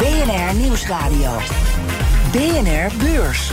BNR 0.00 0.54
Nieuwsradio. 0.54 1.30
BNR 2.32 2.96
Beurs. 2.98 3.52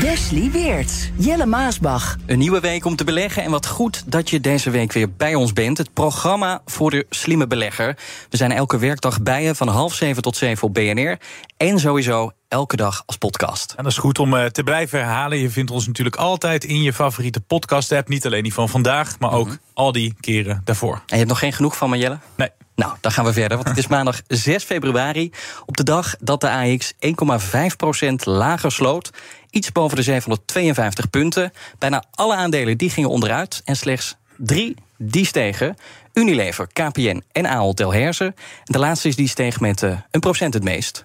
Wesley 0.00 0.50
Weert, 0.50 1.10
Jelle 1.16 1.46
Maasbach. 1.46 2.16
Een 2.26 2.38
nieuwe 2.38 2.60
week 2.60 2.84
om 2.84 2.96
te 2.96 3.04
beleggen 3.04 3.42
en 3.42 3.50
wat 3.50 3.66
goed 3.66 4.02
dat 4.06 4.30
je 4.30 4.40
deze 4.40 4.70
week 4.70 4.92
weer 4.92 5.12
bij 5.12 5.34
ons 5.34 5.52
bent. 5.52 5.78
Het 5.78 5.92
programma 5.92 6.62
voor 6.64 6.90
de 6.90 7.06
slimme 7.10 7.46
belegger. 7.46 7.96
We 8.30 8.36
zijn 8.36 8.52
elke 8.52 8.78
werkdag 8.78 9.22
bij 9.22 9.42
je 9.42 9.54
van 9.54 9.68
half 9.68 9.94
zeven 9.94 10.22
tot 10.22 10.36
zeven 10.36 10.68
op 10.68 10.74
BNR. 10.74 11.18
En 11.56 11.78
sowieso 11.78 12.32
elke 12.48 12.76
dag 12.76 13.02
als 13.06 13.16
podcast. 13.16 13.74
En 13.76 13.82
dat 13.82 13.92
is 13.92 13.98
goed 13.98 14.18
om 14.18 14.34
uh, 14.34 14.44
te 14.44 14.62
blijven 14.62 14.98
herhalen. 14.98 15.38
Je 15.38 15.50
vindt 15.50 15.70
ons 15.70 15.86
natuurlijk 15.86 16.16
altijd 16.16 16.64
in 16.64 16.82
je 16.82 16.92
favoriete 16.92 17.40
podcast-app. 17.40 18.08
Niet 18.08 18.26
alleen 18.26 18.42
die 18.42 18.54
van 18.54 18.68
vandaag, 18.68 19.18
maar 19.18 19.32
ook 19.32 19.56
al 19.72 19.92
die 19.92 20.14
keren 20.20 20.60
daarvoor. 20.64 20.94
En 20.94 21.02
je 21.06 21.16
hebt 21.16 21.28
nog 21.28 21.38
geen 21.38 21.52
genoeg 21.52 21.76
van 21.76 21.90
me, 21.90 21.98
Jelle? 21.98 22.18
Nee. 22.36 22.48
Nou, 22.80 22.92
dan 23.00 23.12
gaan 23.12 23.24
we 23.24 23.32
verder, 23.32 23.56
want 23.56 23.68
het 23.68 23.78
is 23.78 23.86
maandag 23.86 24.20
6 24.26 24.64
februari. 24.64 25.30
Op 25.66 25.76
de 25.76 25.82
dag 25.82 26.16
dat 26.20 26.40
de 26.40 26.50
AX 26.50 26.92
1,5% 26.92 28.14
lager 28.24 28.72
sloot. 28.72 29.10
Iets 29.50 29.72
boven 29.72 29.96
de 29.96 30.02
752 30.02 31.10
punten. 31.10 31.52
Bijna 31.78 32.04
alle 32.10 32.34
aandelen 32.34 32.78
die 32.78 32.90
gingen 32.90 33.10
onderuit. 33.10 33.62
En 33.64 33.76
slechts 33.76 34.16
drie 34.36 34.76
die 34.96 35.26
stegen. 35.26 35.76
Unilever, 36.12 36.66
KPN 36.72 37.22
en 37.32 37.46
Ahold 37.46 37.76
Delhaize. 37.76 38.34
De 38.64 38.78
laatste 38.78 39.08
is 39.08 39.16
die 39.16 39.28
steeg 39.28 39.60
met 39.60 39.82
uh, 39.82 39.98
een 40.10 40.20
procent 40.20 40.54
het 40.54 40.64
meest. 40.64 41.00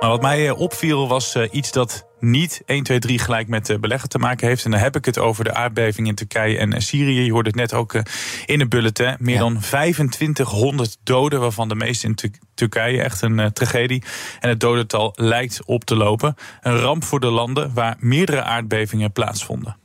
Maar 0.00 0.10
wat 0.10 0.22
mij 0.22 0.48
eh, 0.48 0.60
opviel 0.60 1.08
was 1.08 1.34
uh, 1.34 1.48
iets 1.50 1.72
dat 1.72 2.04
niet 2.30 2.62
1, 2.66 2.82
2, 2.82 2.98
3 2.98 3.18
gelijk 3.18 3.48
met 3.48 3.68
uh, 3.68 3.78
beleggen 3.78 4.08
te 4.08 4.18
maken 4.18 4.48
heeft. 4.48 4.64
En 4.64 4.70
dan 4.70 4.80
heb 4.80 4.96
ik 4.96 5.04
het 5.04 5.18
over 5.18 5.44
de 5.44 5.54
aardbeving 5.54 6.06
in 6.06 6.14
Turkije 6.14 6.58
en 6.58 6.82
Syrië. 6.82 7.24
Je 7.24 7.32
hoorde 7.32 7.48
het 7.48 7.58
net 7.58 7.74
ook 7.74 8.02
in 8.46 8.58
de 8.58 8.68
bulletin. 8.68 9.16
Meer 9.18 9.34
ja. 9.34 9.40
dan 9.40 9.60
2500 9.60 10.98
doden, 11.02 11.40
waarvan 11.40 11.68
de 11.68 11.74
meeste 11.74 12.06
in 12.06 12.16
Turkije. 12.54 13.02
Echt 13.02 13.22
een 13.22 13.52
tragedie. 13.52 14.02
En 14.40 14.48
het 14.48 14.60
dodental 14.60 15.12
lijkt 15.14 15.64
op 15.64 15.84
te 15.84 15.96
lopen. 15.96 16.34
Een 16.62 16.78
ramp 16.78 17.04
voor 17.04 17.20
de 17.20 17.30
landen 17.30 17.74
waar 17.74 17.96
meerdere 17.98 18.42
aardbevingen 18.42 19.12
plaatsvonden. 19.12 19.76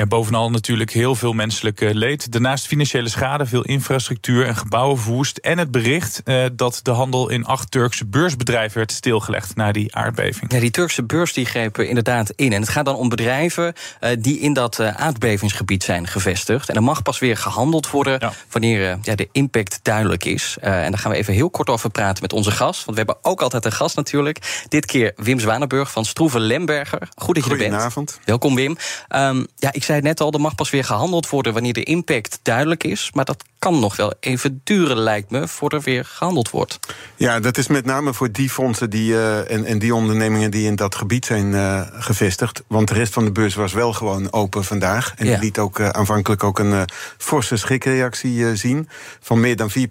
Ja, 0.00 0.06
bovenal 0.06 0.50
natuurlijk 0.50 0.90
heel 0.90 1.14
veel 1.14 1.32
menselijk 1.32 1.80
leed. 1.80 2.32
Daarnaast 2.32 2.66
financiële 2.66 3.08
schade, 3.08 3.46
veel 3.46 3.62
infrastructuur 3.62 4.46
en 4.46 4.56
gebouwen 4.56 4.98
verwoest. 4.98 5.38
En 5.38 5.58
het 5.58 5.70
bericht 5.70 6.22
eh, 6.24 6.44
dat 6.52 6.80
de 6.82 6.90
handel 6.90 7.28
in 7.28 7.44
acht 7.44 7.70
Turkse 7.70 8.06
beursbedrijven 8.06 8.78
werd 8.78 8.92
stilgelegd 8.92 9.56
na 9.56 9.72
die 9.72 9.94
aardbeving. 9.94 10.52
Ja, 10.52 10.60
die 10.60 10.70
Turkse 10.70 11.02
beurs 11.02 11.32
die 11.32 11.44
grepen 11.44 11.88
inderdaad 11.88 12.30
in. 12.30 12.52
En 12.52 12.60
het 12.60 12.70
gaat 12.70 12.84
dan 12.84 12.94
om 12.94 13.08
bedrijven 13.08 13.74
uh, 14.00 14.10
die 14.18 14.38
in 14.38 14.52
dat 14.52 14.78
uh, 14.78 14.94
aardbevingsgebied 14.94 15.82
zijn 15.82 16.06
gevestigd. 16.06 16.68
En 16.68 16.74
er 16.74 16.82
mag 16.82 17.02
pas 17.02 17.18
weer 17.18 17.36
gehandeld 17.36 17.90
worden 17.90 18.16
ja. 18.20 18.32
wanneer 18.50 18.98
ja, 19.02 19.14
de 19.14 19.28
impact 19.32 19.80
duidelijk 19.82 20.24
is. 20.24 20.56
en 20.60 20.90
daar 20.90 20.98
gaan 20.98 21.10
we 21.10 21.16
even 21.16 21.34
heel 21.34 21.50
kort 21.50 21.68
over 21.68 21.90
praten 21.90 22.22
met 22.22 22.32
onze 22.32 22.50
gast. 22.50 22.84
Want 22.84 22.98
we 22.98 23.04
hebben 23.04 23.30
ook 23.30 23.42
altijd 23.42 23.64
een 23.64 23.72
gast 23.72 23.96
natuurlijk. 23.96 24.64
Dit 24.68 24.86
keer 24.86 25.12
Wim 25.16 25.40
Zwanenburg 25.40 25.90
van 25.90 26.04
Stroeven 26.04 26.40
Lemberger. 26.40 27.08
Goed 27.16 27.34
dat 27.34 27.44
je 27.44 27.50
er 27.50 27.56
bent. 27.56 27.70
Goedenavond. 27.70 28.20
Welkom 28.24 28.54
Wim. 28.54 28.76
Um, 29.08 29.46
ja, 29.56 29.72
ik 29.72 29.86
zei 29.88 30.00
het 30.00 30.08
net 30.08 30.20
al, 30.20 30.32
er 30.32 30.40
mag 30.40 30.54
pas 30.54 30.70
weer 30.70 30.84
gehandeld 30.84 31.28
worden 31.28 31.52
wanneer 31.52 31.72
de 31.72 31.82
impact 31.82 32.38
duidelijk 32.42 32.84
is. 32.84 33.10
Maar 33.12 33.24
dat 33.24 33.44
kan 33.58 33.80
nog 33.80 33.96
wel 33.96 34.14
even 34.20 34.60
duren, 34.64 34.96
lijkt 34.96 35.30
me, 35.30 35.48
voordat 35.48 35.78
er 35.78 35.84
weer 35.84 36.04
gehandeld 36.04 36.50
wordt. 36.50 36.78
Ja, 37.16 37.40
dat 37.40 37.58
is 37.58 37.66
met 37.66 37.84
name 37.84 38.14
voor 38.14 38.32
die 38.32 38.50
fondsen 38.50 38.90
die, 38.90 39.12
uh, 39.12 39.50
en, 39.50 39.64
en 39.64 39.78
die 39.78 39.94
ondernemingen 39.94 40.50
die 40.50 40.66
in 40.66 40.76
dat 40.76 40.94
gebied 40.94 41.26
zijn 41.26 41.52
uh, 41.52 41.80
gevestigd. 41.92 42.62
Want 42.66 42.88
de 42.88 42.94
rest 42.94 43.12
van 43.12 43.24
de 43.24 43.32
beurs 43.32 43.54
was 43.54 43.72
wel 43.72 43.92
gewoon 43.92 44.32
open 44.32 44.64
vandaag. 44.64 45.12
En 45.16 45.26
ja. 45.26 45.32
die 45.32 45.40
liet 45.40 45.58
ook 45.58 45.78
uh, 45.78 45.88
aanvankelijk 45.88 46.44
ook 46.44 46.58
een 46.58 46.88
forse 47.16 47.56
schrikreactie 47.56 48.56
zien. 48.56 48.88
Van 49.20 49.40
meer 49.40 49.56
dan 49.56 49.70
4% 49.70 49.82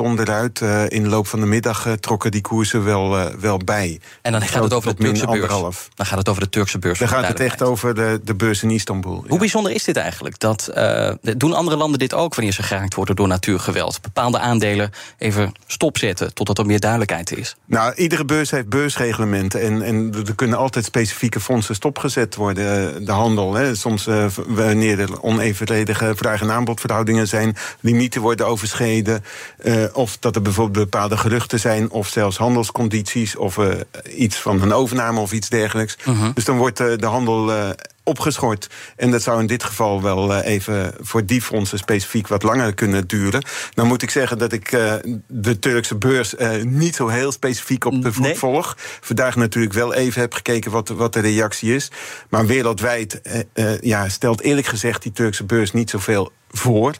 onderuit. 0.00 0.60
in 0.88 1.02
de 1.02 1.08
loop 1.08 1.26
van 1.26 1.40
de 1.40 1.46
middag 1.46 1.88
trokken 2.00 2.30
die 2.30 2.40
koersen 2.40 2.84
wel, 2.84 3.30
wel 3.40 3.58
bij. 3.58 4.00
En 4.22 4.32
dan 4.32 4.42
gaat 4.42 4.62
het 4.62 4.72
over 4.72 4.96
de 4.96 5.02
Turkse 5.02 5.26
beurs. 5.26 5.88
Dan 5.94 6.06
gaat 6.06 6.18
het 6.18 6.28
over 6.28 6.42
de 6.42 6.48
Turkse 6.48 6.78
beurs. 6.78 6.98
Dan 6.98 7.08
gaat 7.08 7.28
het 7.28 7.40
echt 7.40 7.62
over 7.62 7.94
de, 7.94 8.20
de 8.24 8.34
beurs 8.34 8.62
in 8.62 8.70
Istanbul. 8.70 9.24
Hoe 9.28 9.38
bijzonder 9.42 9.72
is 9.72 9.84
dit 9.84 9.96
eigenlijk? 9.96 10.38
Dat, 10.38 10.70
doen 11.36 11.52
andere 11.52 11.76
landen 11.76 11.98
dit 11.98 12.14
ook 12.14 12.34
wanneer 12.34 12.52
ze 12.52 12.62
geraakt 12.62 12.94
worden 12.94 13.16
door 13.16 13.28
natuurgeweld. 13.28 14.00
Bepaalde 14.00 14.38
aandelen 14.38 14.90
even 15.18 15.52
stopzetten 15.66 16.34
totdat 16.34 16.58
er 16.58 16.66
meer 16.66 16.80
duidelijkheid 16.80 17.36
is. 17.36 17.56
Nou, 17.64 17.94
iedere 17.94 18.24
beurs 18.24 18.50
heeft 18.50 18.68
beursreglementen. 18.68 19.60
En, 19.60 19.82
en 19.82 20.14
er 20.26 20.34
kunnen 20.34 20.58
altijd 20.58 20.84
specifieke 20.84 21.40
fondsen 21.40 21.74
stopgezet 21.74 22.34
worden. 22.34 22.94
Eh, 22.94 23.06
de 23.06 23.12
handel. 23.12 23.54
Hè. 23.54 23.74
Soms 23.74 24.06
uh, 24.06 24.26
wanneer 24.46 25.00
er 25.00 25.22
onevenredige 25.22 26.12
vraag- 26.16 26.40
en 26.40 26.50
aanbodverhoudingen 26.50 27.28
zijn, 27.28 27.56
limieten 27.80 28.20
worden 28.20 28.46
overschreden. 28.46 29.24
Uh, 29.64 29.84
of 29.92 30.18
dat 30.18 30.36
er 30.36 30.42
bijvoorbeeld 30.42 30.90
bepaalde 30.90 31.16
geruchten 31.16 31.60
zijn, 31.60 31.90
of 31.90 32.08
zelfs 32.08 32.36
handelscondities, 32.36 33.36
of 33.36 33.58
iets 34.16 34.36
van 34.36 34.62
een 34.62 34.72
overname 34.72 35.20
of 35.20 35.32
iets 35.32 35.48
dergelijks. 35.48 35.96
-huh. 36.02 36.26
Dus 36.34 36.44
dan 36.44 36.56
wordt 36.56 36.76
de 36.76 37.06
handel 37.06 37.50
opgeschort. 38.04 38.68
En 38.96 39.10
dat 39.10 39.22
zou 39.22 39.40
in 39.40 39.46
dit 39.46 39.64
geval 39.64 40.02
wel 40.02 40.30
uh, 40.30 40.46
even 40.46 40.94
voor 41.00 41.26
die 41.26 41.42
fondsen 41.42 41.78
specifiek 41.78 42.28
wat 42.28 42.42
langer 42.42 42.74
kunnen 42.74 43.06
duren. 43.06 43.44
Dan 43.74 43.86
moet 43.86 44.02
ik 44.02 44.10
zeggen 44.10 44.38
dat 44.38 44.52
ik 44.52 44.72
uh, 44.72 44.94
de 45.26 45.58
Turkse 45.58 45.96
beurs 45.96 46.34
uh, 46.34 46.62
niet 46.62 46.94
zo 46.94 47.08
heel 47.08 47.32
specifiek 47.32 47.84
op 47.84 48.02
de 48.02 48.12
voet 48.12 48.24
nee. 48.24 48.34
volg. 48.34 48.76
Vandaag 49.00 49.36
natuurlijk 49.36 49.74
wel 49.74 49.94
even 49.94 50.20
heb 50.20 50.34
gekeken 50.34 50.70
wat, 50.70 50.88
wat 50.88 51.12
de 51.12 51.20
reactie 51.20 51.74
is. 51.74 51.90
Maar 52.28 52.46
wereldwijd 52.46 53.20
ja, 53.80 54.08
stelt 54.08 54.40
eerlijk 54.40 54.66
gezegd 54.66 55.02
die 55.02 55.12
Turkse 55.12 55.44
beurs 55.44 55.72
niet 55.72 55.90
zoveel 55.90 56.32
voor. 56.50 56.94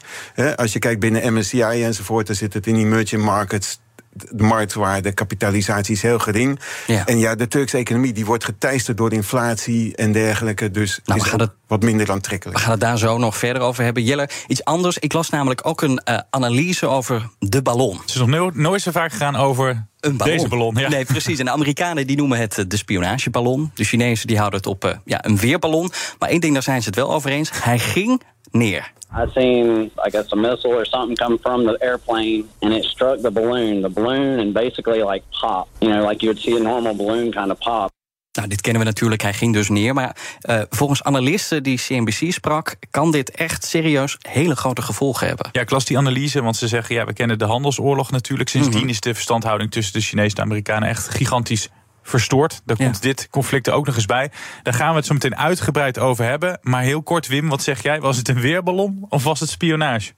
Als 0.56 0.72
je 0.72 0.78
kijkt 0.78 1.00
binnen 1.00 1.32
MSCI 1.34 1.60
enzovoort, 1.60 2.26
dan 2.26 2.36
zit 2.36 2.54
het 2.54 2.66
in 2.66 2.76
emerging 2.76 3.22
markets 3.22 3.80
de 4.12 4.42
marktwaarde, 4.42 5.12
kapitalisatie 5.12 5.94
is 5.94 6.02
heel 6.02 6.18
gering. 6.18 6.60
Ja. 6.86 7.06
En 7.06 7.18
ja, 7.18 7.34
de 7.34 7.48
Turkse 7.48 7.76
economie 7.76 8.12
die 8.12 8.24
wordt 8.24 8.44
geteisterd 8.44 8.96
door 8.96 9.12
inflatie 9.12 9.96
en 9.96 10.12
dergelijke. 10.12 10.70
Dus 10.70 11.00
nou, 11.04 11.20
is 11.20 11.30
het 11.30 11.50
wat 11.66 11.82
minder 11.82 12.10
aantrekkelijk. 12.10 12.56
We 12.58 12.62
gaan 12.62 12.72
het 12.72 12.80
daar 12.80 12.98
zo 12.98 13.18
nog 13.18 13.36
verder 13.36 13.62
over 13.62 13.84
hebben. 13.84 14.04
Jelle, 14.04 14.28
iets 14.46 14.64
anders. 14.64 14.98
Ik 14.98 15.12
las 15.12 15.30
namelijk 15.30 15.66
ook 15.66 15.82
een 15.82 16.00
uh, 16.04 16.18
analyse 16.30 16.86
over 16.86 17.28
de 17.38 17.62
ballon. 17.62 17.98
Het 18.00 18.08
is 18.08 18.14
nog 18.14 18.28
no 18.28 18.50
nooit 18.54 18.82
zo 18.82 18.90
vaak 18.90 19.10
gegaan 19.10 19.36
over 19.36 19.86
een 20.00 20.16
ballon. 20.16 20.36
Deze 20.36 20.48
ballon, 20.48 20.74
ja. 20.74 20.88
Nee, 20.88 21.04
precies. 21.04 21.38
En 21.38 21.44
de 21.44 21.50
Amerikanen 21.50 22.06
die 22.06 22.16
noemen 22.16 22.38
het 22.38 22.64
de 22.68 22.76
spionageballon. 22.76 23.70
De 23.74 23.84
Chinezen 23.84 24.26
die 24.26 24.38
houden 24.38 24.58
het 24.58 24.68
op 24.68 24.84
uh, 24.84 24.92
ja, 25.04 25.24
een 25.24 25.36
weerballon. 25.36 25.92
Maar 26.18 26.28
één 26.28 26.40
ding, 26.40 26.52
daar 26.52 26.62
zijn 26.62 26.82
ze 26.82 26.86
het 26.86 26.96
wel 26.96 27.12
over 27.12 27.30
eens. 27.30 27.50
Hij 27.52 27.78
ging 27.78 28.22
neer. 28.50 28.92
I 29.14 29.26
seen, 29.34 29.90
I 30.04 30.10
guess, 30.10 30.32
a 30.32 30.36
missile 30.36 30.72
or 30.72 30.86
something 30.86 31.16
come 31.16 31.38
from 31.38 31.64
the 31.64 31.76
airplane, 31.80 32.48
and 32.60 32.72
it 32.72 32.84
struck 32.84 33.20
the 33.20 33.30
balloon. 33.30 33.82
The 33.82 33.90
balloon 33.90 34.38
and 34.38 34.52
basically 34.52 35.02
like 35.02 35.22
pop. 35.40 35.68
You 35.80 35.88
know, 35.88 36.08
like 36.08 36.22
you 36.22 36.32
would 36.32 36.42
see 36.42 36.56
a 36.56 36.60
normal 36.60 36.94
balloon 36.94 37.30
kind 37.32 37.50
of 37.50 37.58
pop. 37.58 37.90
Nou, 38.32 38.48
dit 38.48 38.60
kennen 38.60 38.82
we 38.82 38.88
natuurlijk, 38.88 39.22
hij 39.22 39.32
ging 39.32 39.52
dus 39.52 39.68
neer. 39.68 39.94
Maar 39.94 40.16
uh, 40.42 40.60
volgens 40.70 41.02
analisten 41.02 41.62
die 41.62 41.78
CNBC 41.78 42.32
sprak... 42.32 42.76
kan 42.90 43.10
dit 43.10 43.30
echt 43.30 43.64
serieus 43.64 44.16
hele 44.20 44.56
grote 44.56 44.82
gevolgen 44.82 45.26
hebben. 45.26 45.48
Ja, 45.52 45.60
ik 45.60 45.70
las 45.70 45.84
die 45.84 45.98
analyse, 45.98 46.42
want 46.42 46.56
ze 46.56 46.68
zeggen... 46.68 46.94
ja, 46.94 47.04
we 47.04 47.12
kennen 47.12 47.38
de 47.38 47.44
handelsoorlog 47.44 48.10
natuurlijk. 48.10 48.48
Sindsdien 48.48 48.76
mm 48.76 48.82
-hmm. 48.82 48.90
is 48.90 49.00
de 49.00 49.14
verstandhouding 49.14 49.70
tussen 49.70 49.92
de 49.92 50.00
Chinezen 50.00 50.30
en 50.30 50.34
de 50.36 50.42
Amerikanen... 50.42 50.88
echt 50.88 51.08
gigantisch 51.08 51.68
verstoord. 52.02 52.60
Daar 52.64 52.76
komt 52.76 52.94
ja. 52.94 53.00
dit 53.00 53.28
conflict 53.30 53.66
er 53.66 53.72
ook 53.72 53.86
nog 53.86 53.94
eens 53.94 54.06
bij. 54.06 54.30
Daar 54.62 54.74
gaan 54.74 54.90
we 54.90 54.96
het 54.96 55.06
zo 55.06 55.12
meteen 55.12 55.36
uitgebreid 55.36 55.98
over 55.98 56.24
hebben. 56.24 56.58
Maar 56.62 56.82
heel 56.82 57.02
kort, 57.02 57.26
Wim, 57.26 57.48
wat 57.48 57.62
zeg 57.62 57.82
jij? 57.82 58.00
Was 58.00 58.16
het 58.16 58.28
een 58.28 58.40
weerballon 58.40 59.06
of 59.08 59.24
was 59.24 59.40
het 59.40 59.48
spionage? 59.48 60.12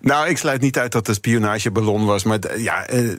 Nou, 0.00 0.28
ik 0.28 0.38
sluit 0.38 0.60
niet 0.60 0.78
uit 0.78 0.92
dat 0.92 1.00
het 1.00 1.08
een 1.08 1.14
spionageballon 1.14 2.04
was. 2.04 2.24
Maar 2.24 2.58
ja, 2.58 2.92
uh, 2.92 3.12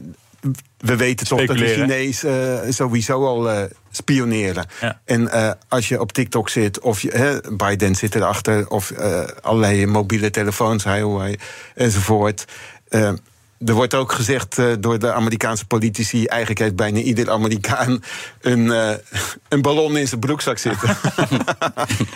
we 0.78 0.96
weten 0.96 1.28
toch 1.28 1.46
dat 1.46 1.58
de 1.58 1.68
Chinezen 1.68 2.66
uh, 2.66 2.72
sowieso 2.72 3.26
al 3.26 3.52
uh, 3.52 3.64
spioneren. 3.92 4.66
Ja. 4.82 5.02
En 5.06 5.30
als 5.68 5.88
je 5.88 6.00
op 6.00 6.12
TikTok 6.12 6.50
zit, 6.50 6.80
of 6.80 7.02
je, 7.02 7.44
Biden 7.58 7.96
zit 7.96 8.16
erachter... 8.16 8.70
of 8.70 8.94
allerlei 9.42 9.86
mobiele 9.86 10.30
telefoons, 10.30 10.84
Huawei 10.84 11.36
enzovoort 11.76 12.46
er 13.66 13.74
wordt 13.74 13.94
ook 13.94 14.12
gezegd 14.12 14.58
uh, 14.58 14.74
door 14.80 15.00
de 15.00 15.14
Amerikaanse 15.14 15.66
politici... 15.66 16.26
eigenlijk 16.26 16.60
heeft 16.60 16.76
bijna 16.76 17.00
ieder 17.00 17.32
Amerikaan 17.32 18.04
een, 18.42 18.66
uh, 18.66 18.90
een 19.50 19.62
ballon 19.62 19.98
in 19.98 20.08
zijn 20.08 20.20
broekzak 20.20 20.58
zitten. 20.58 20.90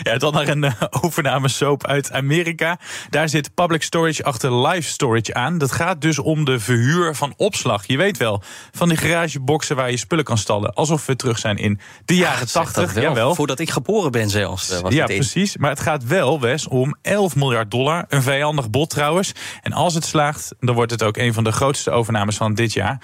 ja, 0.04 0.18
dan 0.18 0.34
naar 0.34 0.48
een 0.48 0.64
uh, 0.64 0.72
overname 0.90 1.48
soap 1.48 1.86
uit 1.86 2.12
Amerika. 2.12 2.80
Daar 3.10 3.30
zit 3.30 3.54
public 3.54 3.84
storage 3.84 4.24
achter 4.24 4.68
live 4.68 4.90
storage 4.90 5.34
aan. 5.34 5.58
Dat 5.58 5.72
gaat 5.72 6.02
dus 6.02 6.20
om 6.20 6.46
de 6.46 6.60
verhuur 6.60 7.16
van 7.16 7.34
opslag. 7.38 7.88
Je 7.88 7.98
weet 7.98 8.18
wel, 8.18 8.42
van 8.72 8.90
die 8.90 8.98
garageboxen 8.98 9.76
waar 9.76 9.92
je 9.92 9.98
spullen 9.98 10.26
kan 10.26 10.38
stallen. 10.38 10.74
Alsof 10.74 11.06
we 11.06 11.16
terug 11.16 11.40
zijn 11.40 11.58
in 11.58 11.80
de 12.06 12.16
jaren 12.16 12.52
tachtig. 12.52 13.02
Ja, 13.02 13.14
wel. 13.14 13.36
Voordat 13.36 13.60
ik 13.60 13.70
geboren 13.70 14.12
ben 14.12 14.30
zelfs. 14.30 14.82
ja, 14.90 15.06
precies. 15.06 15.58
Maar 15.58 15.70
het 15.70 15.80
gaat 15.80 16.04
wel, 16.04 16.40
Wes, 16.40 16.68
om 16.68 16.96
11 17.02 17.36
miljard 17.36 17.72
dollar. 17.72 18.06
Een 18.08 18.22
vijandig 18.22 18.70
bod 18.70 18.90
trouwens. 18.90 19.32
En 19.62 19.74
als 19.74 19.94
het 19.94 20.06
slaagt, 20.06 20.56
dan 20.60 20.76
wordt 20.76 20.92
het 20.92 21.04
ook 21.04 21.18
een 21.18 21.34
van 21.34 21.37
de 21.44 21.52
grootste 21.52 21.92
overnames 21.92 22.38
van 22.38 22.54
dit 22.54 22.74
jaar. 22.74 23.02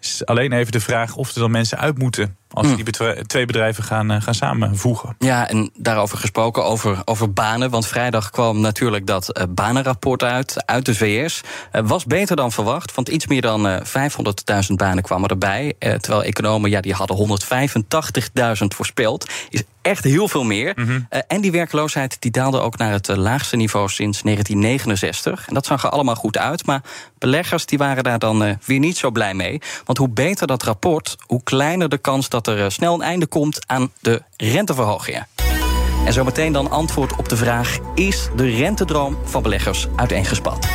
Is 0.00 0.24
alleen 0.24 0.52
even 0.52 0.72
de 0.72 0.80
vraag 0.80 1.16
of 1.16 1.34
er 1.34 1.40
dan 1.40 1.50
mensen 1.50 1.78
uit 1.78 1.98
moeten 1.98 2.36
als 2.56 2.66
hmm. 2.66 2.84
die 2.84 3.24
twee 3.26 3.46
bedrijven 3.46 3.84
gaan, 3.84 4.12
uh, 4.12 4.20
gaan 4.20 4.34
samenvoegen. 4.34 5.16
Ja, 5.18 5.48
en 5.48 5.70
daarover 5.74 6.18
gesproken, 6.18 6.64
over, 6.64 7.02
over 7.04 7.32
banen. 7.32 7.70
Want 7.70 7.86
vrijdag 7.86 8.30
kwam 8.30 8.60
natuurlijk 8.60 9.06
dat 9.06 9.38
uh, 9.38 9.44
banenrapport 9.48 10.22
uit, 10.22 10.66
uit 10.66 10.86
de 10.86 10.94
VS. 10.94 11.40
Uh, 11.72 11.82
was 11.84 12.04
beter 12.04 12.36
dan 12.36 12.52
verwacht, 12.52 12.94
want 12.94 13.08
iets 13.08 13.26
meer 13.26 13.40
dan 13.40 13.82
500.000 13.82 14.74
banen 14.74 15.02
kwamen 15.02 15.28
erbij. 15.28 15.74
terwijl 15.78 16.22
economen, 16.22 16.70
ja, 16.70 16.80
die 16.80 16.92
hadden 16.92 17.16
185.000 17.16 18.66
voorspeld. 18.66 19.30
Is 19.50 19.62
echt 19.82 20.04
heel 20.04 20.28
veel 20.28 20.44
meer. 20.44 20.72
Mhm. 20.76 21.00
en 21.26 21.40
die 21.40 21.52
werkloosheid 21.52 22.16
die 22.20 22.30
daalde 22.30 22.60
ook 22.60 22.78
naar 22.78 22.92
het 22.92 23.16
laagste 23.16 23.56
niveau 23.56 23.88
sinds 23.88 24.22
1969. 24.22 25.48
En 25.48 25.54
dat 25.54 25.66
zag 25.66 25.84
er 25.84 25.90
allemaal 25.90 26.14
goed 26.14 26.38
uit. 26.38 26.66
Maar 26.66 26.82
beleggers 27.18 27.66
die 27.66 27.78
waren 27.78 28.04
daar 28.04 28.18
dan 28.18 28.58
weer 28.64 28.78
niet 28.78 28.96
zo 28.96 29.10
blij 29.10 29.34
mee. 29.34 29.60
Want 29.84 29.98
hoe 29.98 30.08
beter 30.08 30.46
dat 30.46 30.62
rapport, 30.62 31.16
hoe 31.26 31.42
kleiner 31.42 31.88
de 31.88 31.98
kans 31.98 32.28
dat 32.28 32.45
er 32.46 32.64
eh, 32.64 32.68
snel 32.68 32.94
een 32.94 33.02
einde 33.02 33.26
komt 33.26 33.58
aan 33.66 33.92
de 34.00 34.22
renteverhogingen. 34.36 35.26
En 36.06 36.12
zometeen 36.12 36.52
dan 36.52 36.70
antwoord 36.70 37.16
op 37.16 37.28
de 37.28 37.36
vraag: 37.36 37.78
is 37.94 38.28
de 38.36 38.48
rentedroom 38.50 39.18
van 39.24 39.42
beleggers 39.42 39.86
uiteengespat? 39.96 40.68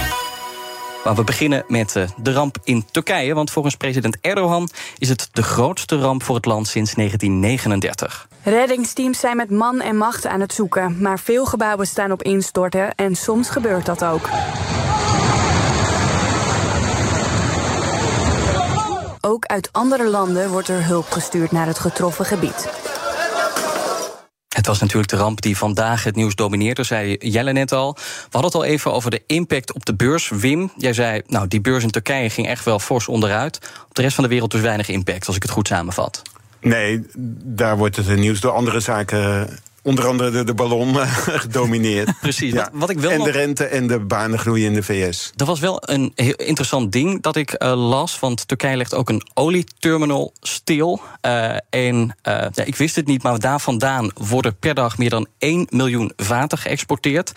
Maar 1.04 1.16
we 1.16 1.24
beginnen 1.24 1.64
met 1.68 1.96
eh, 1.96 2.04
de 2.22 2.34
ramp 2.34 2.58
in 2.64 2.86
Turkije. 2.92 3.34
Want 3.34 3.52
volgens 3.52 3.76
president 3.76 4.18
Erdogan 4.22 4.70
is 4.98 5.10
het 5.10 5.30
de 5.32 5.44
grootste 5.44 6.00
ramp 6.00 6.24
voor 6.24 6.36
het 6.36 6.46
land 6.46 6.68
sinds 6.68 6.94
1939. 6.94 8.28
Reddingsteams 8.44 9.20
zijn 9.20 9.38
met 9.38 9.50
man 9.50 9.82
en 9.82 9.98
macht 9.98 10.28
aan 10.28 10.40
het 10.40 10.54
zoeken. 10.54 11.02
Maar 11.02 11.20
veel 11.20 11.46
gebouwen 11.46 11.88
staan 11.88 12.12
op 12.12 12.24
instorten 12.24 12.96
en 12.96 13.16
soms 13.16 13.50
gebeurt 13.50 13.86
dat 13.86 14.04
ook. 14.04 14.30
Ook 19.22 19.46
uit 19.46 19.70
andere 19.72 20.10
landen 20.10 20.50
wordt 20.50 20.68
er 20.68 20.86
hulp 20.86 21.12
gestuurd 21.12 21.52
naar 21.52 21.68
het 21.68 21.80
getroffen 21.80 22.26
gebied. 22.26 22.70
Het 24.56 24.66
was 24.68 24.80
natuurlijk 24.80 25.10
de 25.10 25.18
ramp 25.18 25.42
die 25.42 25.58
vandaag 25.58 26.04
het 26.04 26.16
nieuws 26.16 26.36
domineerde, 26.36 26.84
zei 26.84 27.16
Jelle 27.20 27.52
net 27.52 27.72
al. 27.72 27.94
We 27.94 28.02
hadden 28.32 28.52
het 28.52 28.56
al 28.56 28.64
even 28.64 28.94
over 28.94 29.12
de 29.12 29.24
impact 29.28 29.74
op 29.74 29.86
de 29.86 29.96
beurs. 29.96 30.30
Wim, 30.30 30.72
jij 30.78 30.94
zei, 30.94 31.22
nou, 31.28 31.48
die 31.48 31.62
beurs 31.62 31.84
in 31.84 31.90
Turkije 31.90 32.30
ging 32.30 32.48
echt 32.48 32.66
wel 32.66 32.80
fors 32.80 33.08
onderuit. 33.08 33.72
Op 33.90 33.96
de 33.96 34.02
rest 34.02 34.16
van 34.16 34.24
de 34.24 34.30
wereld 34.30 34.52
dus 34.52 34.62
weinig 34.62 34.90
impact, 34.90 35.28
als 35.28 35.36
ik 35.36 35.42
het 35.42 35.52
goed 35.52 35.68
samenvat. 35.68 36.22
Nee, 36.60 37.06
daar 37.44 37.78
wordt 37.78 37.96
het 37.96 38.16
nieuws 38.16 38.40
door 38.40 38.52
andere 38.52 38.80
zaken 38.80 39.50
onder 39.82 40.08
andere 40.08 40.32
de, 40.32 40.44
de 40.44 40.54
ballon 40.54 41.00
eh, 41.00 41.16
gedomineerd. 41.44 42.20
Precies. 42.22 42.54
Wat, 42.54 42.70
wat, 42.74 42.90
ik 42.90 43.04
en 43.04 43.24
de 43.24 43.32
rente 43.32 43.66
en 43.66 43.88
de 43.88 44.00
banengroei 44.00 44.66
in 44.66 44.74
de 44.74 44.84
VS. 44.84 45.32
Dat 45.36 45.48
was 45.48 45.60
wel 45.60 45.82
een 45.86 46.12
heel 46.16 46.36
interessant 46.36 46.92
ding 46.92 47.22
dat 47.22 47.36
ik 47.36 47.64
uh, 47.64 47.90
las. 47.90 48.20
Want 48.20 48.48
Turkije 48.48 48.78
legt 48.78 48.96
ook 48.96 49.10
een 49.10 49.24
olieterminal 49.34 50.34
stil. 50.40 51.02
Uh, 51.22 51.56
en 51.70 52.16
ja, 52.24 52.66
ik 52.66 52.76
wist 52.76 52.96
het 52.96 53.08
niet, 53.08 53.24
maar 53.24 53.40
daar 53.40 53.60
vandaan 53.60 54.12
worden 54.14 54.56
per 54.56 54.74
dag 54.74 54.98
meer 54.98 55.10
dan 55.10 55.28
1 55.38 55.68
miljoen 55.70 56.14
vaten 56.16 56.58
geëxporteerd. 56.58 57.32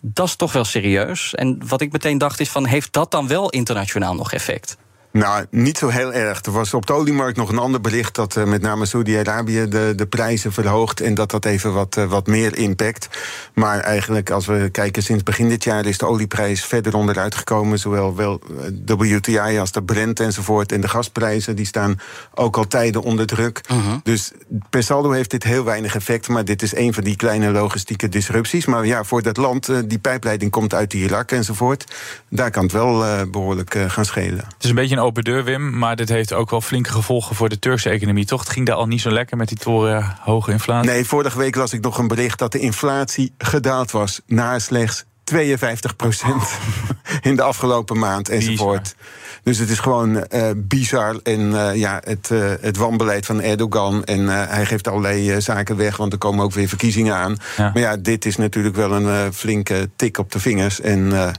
Dat 0.00 0.26
is 0.26 0.36
toch 0.36 0.52
wel 0.52 0.64
serieus. 0.64 1.34
En 1.34 1.60
wat 1.66 1.80
ik 1.80 1.92
meteen 1.92 2.18
dacht 2.18 2.40
is 2.40 2.48
van, 2.48 2.66
heeft 2.66 2.92
dat 2.92 3.10
dan 3.10 3.28
wel 3.28 3.50
internationaal 3.50 4.14
nog 4.14 4.32
effect? 4.32 4.76
Nou, 5.12 5.46
niet 5.50 5.78
zo 5.78 5.88
heel 5.88 6.12
erg. 6.12 6.44
Er 6.44 6.52
was 6.52 6.74
op 6.74 6.86
de 6.86 6.92
oliemarkt 6.92 7.36
nog 7.36 7.48
een 7.48 7.58
ander 7.58 7.80
bericht 7.80 8.14
dat 8.14 8.36
uh, 8.36 8.44
met 8.44 8.62
name 8.62 8.86
Saudi-Arabië 8.86 9.68
de, 9.68 9.92
de 9.96 10.06
prijzen 10.06 10.52
verhoogt 10.52 11.00
en 11.00 11.14
dat 11.14 11.30
dat 11.30 11.44
even 11.44 11.72
wat, 11.72 11.96
uh, 11.96 12.04
wat 12.04 12.26
meer 12.26 12.56
impact. 12.56 13.08
Maar 13.54 13.80
eigenlijk, 13.80 14.30
als 14.30 14.46
we 14.46 14.68
kijken 14.72 15.02
sinds 15.02 15.22
begin 15.22 15.48
dit 15.48 15.64
jaar, 15.64 15.86
is 15.86 15.98
de 15.98 16.06
olieprijs 16.06 16.64
verder 16.64 16.94
onderuit 16.94 17.34
gekomen. 17.34 17.78
Zowel 17.78 18.16
wel 18.16 18.40
eh, 18.86 18.96
WTI 18.96 19.58
als 19.58 19.72
de 19.72 19.82
Brent 19.82 20.20
enzovoort. 20.20 20.72
En 20.72 20.80
de 20.80 20.88
gasprijzen 20.88 21.56
die 21.56 21.66
staan 21.66 22.00
ook 22.34 22.56
al 22.56 22.66
tijden 22.66 23.02
onder 23.02 23.26
druk. 23.26 23.60
Uh 23.72 23.86
-huh. 23.86 23.94
Dus 24.02 24.32
per 24.70 24.82
saldo 24.82 25.10
heeft 25.10 25.30
dit 25.30 25.44
heel 25.44 25.64
weinig 25.64 25.94
effect. 25.94 26.28
Maar 26.28 26.44
dit 26.44 26.62
is 26.62 26.76
een 26.76 26.94
van 26.94 27.04
die 27.04 27.16
kleine 27.16 27.50
logistieke 27.50 28.08
disrupties. 28.08 28.66
Maar 28.66 28.86
ja, 28.86 29.04
voor 29.04 29.22
dat 29.22 29.36
land, 29.36 29.88
die 29.88 29.98
pijpleiding 29.98 30.50
komt 30.50 30.74
uit 30.74 30.94
Irak 30.94 31.30
enzovoort. 31.30 31.84
Daar 32.28 32.50
kan 32.50 32.62
het 32.62 32.72
wel 32.72 33.26
behoorlijk 33.30 33.76
gaan 33.88 34.04
schelen. 34.04 34.44
Het 34.44 34.64
is 34.64 34.68
een 34.68 34.74
beetje 34.74 34.98
open 35.00 35.24
deur, 35.24 35.44
Wim. 35.44 35.78
Maar 35.78 35.96
dit 35.96 36.08
heeft 36.08 36.32
ook 36.32 36.50
wel 36.50 36.60
flinke 36.60 36.90
gevolgen 36.90 37.36
voor 37.36 37.48
de 37.48 37.58
Turkse 37.58 37.90
economie, 37.90 38.24
toch? 38.24 38.40
Het 38.40 38.50
ging 38.50 38.66
daar 38.66 38.76
al 38.76 38.86
niet 38.86 39.00
zo 39.00 39.10
lekker 39.10 39.36
met 39.36 39.48
die 39.48 39.58
toren 39.58 40.16
hoge 40.20 40.52
inflatie. 40.52 40.90
Nee, 40.90 41.04
vorige 41.04 41.38
week 41.38 41.54
las 41.54 41.72
ik 41.72 41.80
nog 41.80 41.98
een 41.98 42.08
bericht 42.08 42.38
dat 42.38 42.52
de 42.52 42.58
inflatie 42.58 43.32
gedaald 43.38 43.90
was 43.90 44.20
naar 44.26 44.60
slechts 44.60 45.04
52 45.24 45.96
procent 45.96 46.42
in 47.20 47.36
de 47.36 47.42
afgelopen 47.42 47.98
maand 47.98 48.28
enzovoort. 48.28 48.94
Dus 49.42 49.58
het 49.58 49.70
is 49.70 49.78
gewoon 49.78 50.16
uh, 50.16 50.50
bizar. 50.56 51.20
En 51.22 51.40
uh, 51.40 51.74
ja, 51.74 52.00
het, 52.04 52.28
uh, 52.32 52.52
het 52.60 52.76
wanbeleid 52.76 53.26
van 53.26 53.40
Erdogan. 53.40 54.04
En 54.04 54.26
hij 54.26 54.66
geeft 54.66 54.88
allerlei 54.88 55.40
zaken 55.40 55.76
weg, 55.76 55.96
want 55.96 56.12
er 56.12 56.18
komen 56.18 56.44
ook 56.44 56.52
weer 56.52 56.68
verkiezingen 56.68 57.14
aan. 57.14 57.36
Ja. 57.56 57.70
Maar 57.72 57.82
ja, 57.82 57.96
dit 57.96 58.24
is 58.24 58.36
natuurlijk 58.36 58.76
wel 58.76 58.92
een 58.92 59.32
flinke 59.32 59.90
tik 59.96 60.18
op 60.18 60.32
de 60.32 60.40
vingers. 60.40 60.80
En 60.80 61.32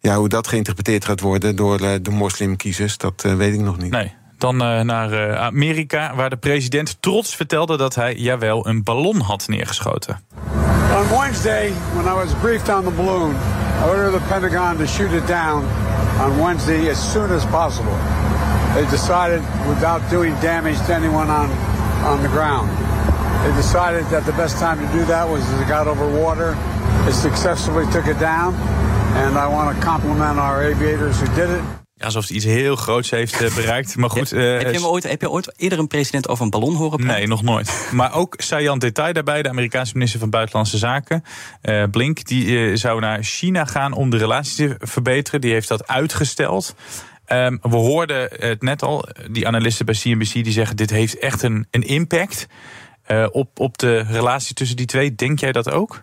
ja, 0.00 0.16
hoe 0.16 0.28
dat 0.28 0.48
geïnterpreteerd 0.48 1.04
gaat 1.04 1.20
worden 1.20 1.56
door 1.56 1.80
uh, 1.80 1.90
de 2.02 2.10
moslimkiezers, 2.10 2.96
dat 2.96 3.24
uh, 3.26 3.34
weet 3.34 3.54
ik 3.54 3.60
nog 3.60 3.78
niet. 3.78 3.90
Nee. 3.90 4.12
Dan 4.38 4.54
uh, 4.54 4.80
naar 4.80 5.36
Amerika, 5.36 6.14
waar 6.14 6.30
de 6.30 6.36
president 6.36 6.96
trots 7.00 7.36
vertelde 7.36 7.76
dat 7.76 7.94
hij, 7.94 8.14
jawel, 8.14 8.66
een 8.66 8.82
ballon 8.82 9.20
had 9.20 9.48
neergeschoten. 9.48 10.20
On 10.96 11.18
Wednesday, 11.18 11.72
when 11.94 12.06
I 12.06 12.14
was 12.14 12.32
briefed 12.40 12.68
on 12.68 12.84
the 12.84 12.90
balloon, 12.90 13.34
I 13.80 13.88
ordered 13.88 14.12
the 14.12 14.26
Pentagon 14.28 14.76
to 14.76 14.86
shoot 14.86 15.12
it 15.12 15.26
down 15.26 15.64
on 16.20 16.40
Wednesday 16.40 16.90
as 16.90 17.12
soon 17.12 17.30
as 17.30 17.44
possible. 17.44 17.96
They 18.74 18.86
decided, 18.90 19.40
without 19.68 20.00
doing 20.10 20.34
damage 20.40 20.78
to 20.86 20.92
anyone 20.92 21.30
on, 21.30 21.50
on 22.04 22.22
the 22.22 22.28
ground, 22.28 22.68
they 23.44 23.52
decided 23.56 24.04
that 24.10 24.24
the 24.24 24.32
best 24.32 24.58
time 24.58 24.78
to 24.86 24.98
do 24.98 25.04
that 25.04 25.28
was 25.28 25.42
as 25.52 25.60
it 25.60 25.68
got 25.68 25.86
over 25.86 26.06
water. 26.22 26.56
They 27.04 27.12
successfully 27.12 27.86
took 27.92 28.06
it 28.06 28.18
down. 28.18 28.54
And 29.14 29.36
I 29.36 29.46
want 29.46 29.80
to 29.80 29.86
compliment 29.90 30.38
our 30.38 30.72
aviators 30.72 31.20
who 31.20 31.34
did 31.34 31.48
it. 31.50 31.62
Ja, 31.94 32.06
alsof 32.06 32.22
het 32.22 32.30
iets 32.30 32.44
heel 32.44 32.76
groots 32.76 33.10
heeft 33.10 33.42
uh, 33.42 33.54
bereikt. 33.54 33.96
Maar 33.96 34.10
goed, 34.10 34.32
uh, 34.32 34.58
heb, 34.58 34.72
je 34.72 34.86
ooit, 34.86 35.08
heb 35.08 35.20
je 35.20 35.30
ooit 35.30 35.52
eerder 35.56 35.78
een 35.78 35.86
president 35.86 36.28
over 36.28 36.44
een 36.44 36.50
ballon 36.50 36.74
horen 36.74 36.98
praten? 36.98 37.16
Nee, 37.16 37.26
nog 37.26 37.42
nooit. 37.42 37.88
maar 37.92 38.14
ook 38.14 38.34
saillant 38.36 38.80
detail 38.80 39.12
daarbij. 39.12 39.42
De 39.42 39.48
Amerikaanse 39.48 39.92
minister 39.94 40.20
van 40.20 40.30
Buitenlandse 40.30 40.78
Zaken, 40.78 41.24
uh, 41.62 41.84
Blink... 41.90 42.24
die 42.24 42.76
zou 42.76 43.00
naar 43.00 43.22
China 43.22 43.64
gaan 43.64 43.92
om 43.92 44.10
de 44.10 44.16
relaties 44.16 44.54
te 44.54 44.74
verbeteren. 44.78 45.40
Die 45.40 45.52
heeft 45.52 45.68
dat 45.68 45.86
uitgesteld. 45.86 46.74
Um, 47.26 47.58
we 47.62 47.76
hoorden 47.76 48.28
het 48.32 48.62
net 48.62 48.82
al, 48.82 49.08
die 49.30 49.46
analisten 49.46 49.86
bij 49.86 49.94
CNBC... 49.94 50.32
die 50.32 50.52
zeggen 50.52 50.76
dit 50.76 50.90
heeft 50.90 51.18
echt 51.18 51.42
een, 51.42 51.66
een 51.70 51.82
impact 51.82 52.46
op, 53.30 53.60
op 53.60 53.78
de 53.78 53.98
relatie 53.98 54.54
tussen 54.54 54.76
die 54.76 54.86
twee. 54.86 55.14
Denk 55.14 55.40
jij 55.40 55.52
dat 55.52 55.70
ook? 55.70 56.02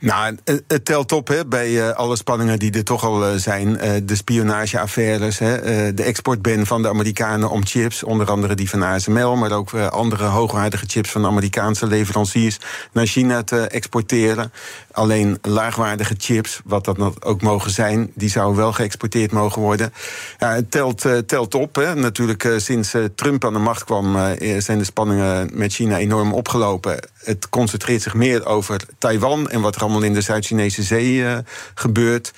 Nou, 0.00 0.36
het 0.44 0.84
telt 0.84 1.12
op 1.12 1.28
hè, 1.28 1.46
bij 1.46 1.70
uh, 1.70 1.90
alle 1.90 2.16
spanningen 2.16 2.58
die 2.58 2.72
er 2.72 2.84
toch 2.84 3.04
al 3.04 3.28
uh, 3.28 3.34
zijn. 3.36 3.68
Uh, 3.68 3.90
de 4.02 4.14
spionageaffaires, 4.14 5.38
hè, 5.38 5.94
de 5.94 6.02
exportban 6.02 6.66
van 6.66 6.82
de 6.82 6.88
Amerikanen 6.88 7.50
om 7.50 7.66
chips, 7.66 8.02
onder 8.02 8.30
andere 8.30 8.54
die 8.54 8.68
van 8.68 8.82
ASML, 8.82 9.36
maar 9.36 9.52
ook 9.52 9.74
andere 9.74 10.24
hoogwaardige 10.24 10.86
chips 10.86 11.10
van 11.10 11.26
Amerikaanse 11.26 11.86
leveranciers 11.86 12.58
naar 12.92 13.06
China 13.06 13.42
te 13.42 13.60
exporteren. 13.60 14.52
Alleen 14.92 15.38
laagwaardige 15.42 16.14
chips, 16.18 16.60
wat 16.64 16.84
dat 16.84 17.22
ook 17.24 17.42
mogen 17.42 17.70
zijn, 17.70 18.10
die 18.14 18.30
zouden 18.30 18.56
wel 18.56 18.72
geëxporteerd 18.72 19.32
mogen 19.32 19.62
worden. 19.62 19.92
Het 20.36 20.70
telt, 20.70 21.06
telt 21.26 21.54
op. 21.54 21.74
Hè. 21.74 21.94
Natuurlijk, 21.94 22.54
sinds 22.56 22.94
Trump 23.14 23.44
aan 23.44 23.52
de 23.52 23.58
macht 23.58 23.84
kwam, 23.84 24.16
zijn 24.58 24.78
de 24.78 24.84
spanningen 24.84 25.50
met 25.52 25.72
China 25.72 25.98
enorm 25.98 26.32
opgelopen. 26.32 26.98
Het 27.14 27.48
concentreert 27.48 28.02
zich 28.02 28.14
meer 28.14 28.46
over 28.46 28.80
Taiwan 28.98 29.48
en 29.48 29.60
wat 29.60 29.74
er 29.74 29.82
in 29.98 30.12
de 30.12 30.20
Zuid-Chinese 30.20 30.82
Zee 30.82 31.22
uh, 31.22 31.38
gebeurt. 31.74 32.32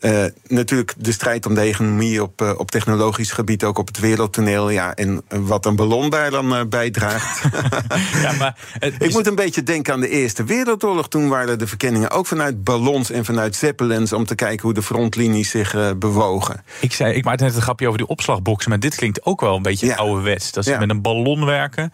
Uh, 0.00 0.24
natuurlijk 0.46 0.94
de 0.98 1.12
strijd 1.12 1.46
om 1.46 1.54
de 1.54 1.60
economie 1.60 2.22
op, 2.22 2.42
uh, 2.42 2.52
op 2.56 2.70
technologisch 2.70 3.30
gebied, 3.30 3.64
ook 3.64 3.78
op 3.78 3.86
het 3.86 3.98
wereldtoneel. 3.98 4.70
Ja, 4.70 4.94
en 4.94 5.22
wat 5.28 5.66
een 5.66 5.76
ballon 5.76 6.10
daar 6.10 6.30
dan 6.30 6.52
uh, 6.52 6.60
bijdraagt. 6.68 7.42
ja, 8.22 8.32
maar 8.32 8.56
Ik 8.98 9.12
moet 9.12 9.26
een 9.26 9.34
beetje 9.34 9.62
denken 9.62 9.92
aan 9.92 10.00
de 10.00 10.08
Eerste 10.08 10.44
Wereldoorlog. 10.44 11.08
Toen 11.08 11.28
waren 11.28 11.58
de 11.58 11.66
verkenningen 11.66 12.10
ook 12.10 12.26
vanuit 12.26 12.64
ballons 12.64 13.10
en 13.10 13.24
vanuit 13.24 13.56
zeppelins 13.56 14.12
om 14.12 14.24
te 14.24 14.34
kijken 14.34 14.62
hoe 14.62 14.74
de 14.74 14.82
frontlinies 14.82 15.50
zich 15.50 15.98
bewogen. 15.98 16.64
Ik 16.80 16.92
zei, 16.92 17.14
ik 17.14 17.24
maakte 17.24 17.44
net 17.44 17.54
een 17.54 17.62
grapje 17.62 17.86
over 17.86 17.98
die 17.98 18.08
opslagboxen, 18.08 18.70
maar 18.70 18.80
dit 18.80 18.94
klinkt 18.94 19.24
ook 19.24 19.40
wel 19.40 19.56
een 19.56 19.62
beetje 19.62 19.86
ja. 19.86 19.94
ouderwets. 19.94 20.52
Dat 20.52 20.64
ze 20.64 20.70
ja. 20.70 20.78
met 20.78 20.90
een 20.90 21.02
ballon 21.02 21.44
werken. 21.44 21.92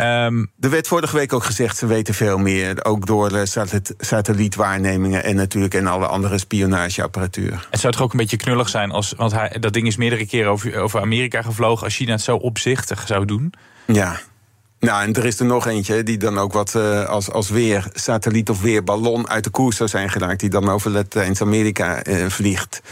Um, 0.00 0.50
er 0.60 0.70
werd 0.70 0.88
vorige 0.88 1.16
week 1.16 1.32
ook 1.32 1.44
gezegd, 1.44 1.76
ze 1.76 1.86
weten 1.86 2.14
veel 2.14 2.38
meer. 2.38 2.84
Ook 2.84 3.06
door 3.06 3.46
satelliet, 3.46 3.94
satellietwaarnemingen 3.98 5.24
en 5.24 5.36
natuurlijk 5.36 5.74
en 5.74 5.86
alle 5.86 6.06
andere 6.06 6.38
spionageapparatuur. 6.38 7.47
Het 7.70 7.80
zou 7.80 7.92
toch 7.92 8.02
ook 8.02 8.12
een 8.12 8.18
beetje 8.18 8.36
knullig 8.36 8.68
zijn 8.68 8.90
als. 8.90 9.14
Want 9.16 9.32
hij, 9.32 9.56
dat 9.60 9.72
ding 9.72 9.86
is 9.86 9.96
meerdere 9.96 10.26
keren 10.26 10.50
over, 10.50 10.78
over 10.78 11.00
Amerika 11.00 11.42
gevlogen. 11.42 11.84
Als 11.84 11.96
China 11.96 12.12
het 12.12 12.20
zo 12.20 12.36
opzichtig 12.36 13.06
zou 13.06 13.24
doen. 13.24 13.52
Ja. 13.86 14.20
Nou, 14.80 15.02
en 15.02 15.14
er 15.14 15.26
is 15.26 15.40
er 15.40 15.46
nog 15.46 15.66
eentje 15.66 16.02
die 16.02 16.16
dan 16.16 16.38
ook 16.38 16.52
wat 16.52 16.74
uh, 16.76 17.04
als, 17.04 17.30
als 17.30 17.48
weer 17.48 17.88
satelliet 17.94 18.50
of 18.50 18.60
weerballon 18.60 19.28
uit 19.28 19.44
de 19.44 19.50
koers 19.50 19.76
zou 19.76 19.88
zijn 19.88 20.10
geraakt. 20.10 20.40
Die 20.40 20.50
dan 20.50 20.68
over 20.68 20.90
Latijns-Amerika 20.90 22.06
uh, 22.06 22.26
vliegt. 22.26 22.82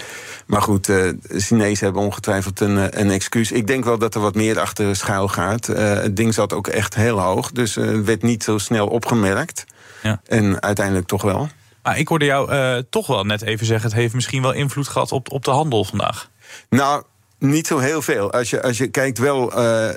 Maar 0.47 0.63
goed, 0.63 0.89
uh, 0.89 0.97
de 0.97 1.41
Chinezen 1.41 1.85
hebben 1.85 2.03
ongetwijfeld 2.03 2.61
een, 2.61 3.01
een 3.01 3.11
excuus. 3.11 3.53
Ik 3.53 3.67
denk 3.67 3.85
wel 3.85 3.99
dat 3.99 4.15
er 4.15 4.21
wat 4.21 4.35
meer 4.35 4.61
achter 4.61 4.97
schuil 4.97 5.29
gaat. 5.29 5.67
het 5.67 6.17
ding 6.17 6.35
zat 6.35 6.53
ook 6.53 6.67
echt 6.67 6.95
heel 6.95 7.21
hoog, 7.21 7.51
dus 7.51 7.75
werd 8.05 8.23
niet 8.23 8.45
zo 8.45 8.59
snel 8.59 8.87
opgemerkt. 8.87 9.65
Ja. 10.03 10.21
En 10.27 10.63
uiteindelijk 10.63 11.07
toch 11.07 11.23
wel. 11.23 11.49
Maar 11.87 11.99
ik 11.99 12.09
hoorde 12.09 12.25
jou 12.25 12.53
uh, 12.53 12.77
toch 12.91 13.07
wel 13.07 13.25
net 13.25 13.43
even 13.43 13.67
zeggen... 13.67 13.89
het 13.89 13.99
heeft 13.99 14.15
misschien 14.15 14.43
wel 14.43 14.53
invloed 14.53 14.89
gehad 14.89 15.13
op, 15.13 15.33
op 15.33 15.45
de 15.45 15.51
handel 15.51 15.85
vandaag. 15.85 16.31
Nou, 16.69 17.03
niet 17.39 17.67
zo 17.67 17.79
heel 17.79 18.03
veel. 18.03 18.33
Als 18.33 18.51
je, 18.51 18.63
als 18.63 18.79
je 18.79 18.87
kijkt 18.87 19.19
wel... 19.19 19.59
Uh, 19.59 19.89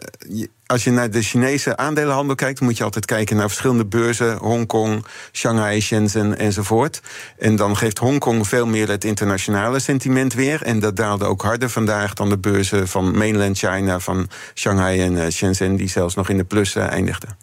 als 0.66 0.84
je 0.84 0.92
naar 0.92 1.12
de 1.12 1.22
Chinese 1.22 1.78
aandelenhandel 1.78 2.36
kijkt, 2.36 2.60
moet 2.60 2.78
je 2.78 2.84
altijd 2.84 3.06
kijken 3.06 3.36
naar 3.36 3.48
verschillende 3.48 3.86
beurzen: 3.86 4.38
Hongkong, 4.38 5.06
Shanghai, 5.32 5.82
Shenzhen 5.82 6.38
enzovoort. 6.38 7.02
En 7.38 7.56
dan 7.56 7.78
geeft 7.78 7.98
Hongkong 7.98 8.48
veel 8.48 8.66
meer 8.66 8.90
het 8.90 9.04
internationale 9.04 9.80
sentiment 9.80 10.34
weer. 10.34 10.62
En 10.62 10.80
dat 10.80 10.96
daalde 10.96 11.26
ook 11.26 11.42
harder 11.42 11.70
vandaag 11.70 12.14
dan 12.14 12.30
de 12.30 12.38
beurzen 12.38 12.88
van 12.88 13.18
mainland 13.18 13.58
China, 13.58 14.00
van 14.00 14.30
Shanghai 14.54 15.02
en 15.02 15.14
uh, 15.14 15.28
Shenzhen, 15.30 15.76
die 15.76 15.90
zelfs 15.90 16.16
nog 16.16 16.30
in 16.30 16.38
de 16.38 16.44
plus 16.44 16.76
eindigden. 16.76 17.38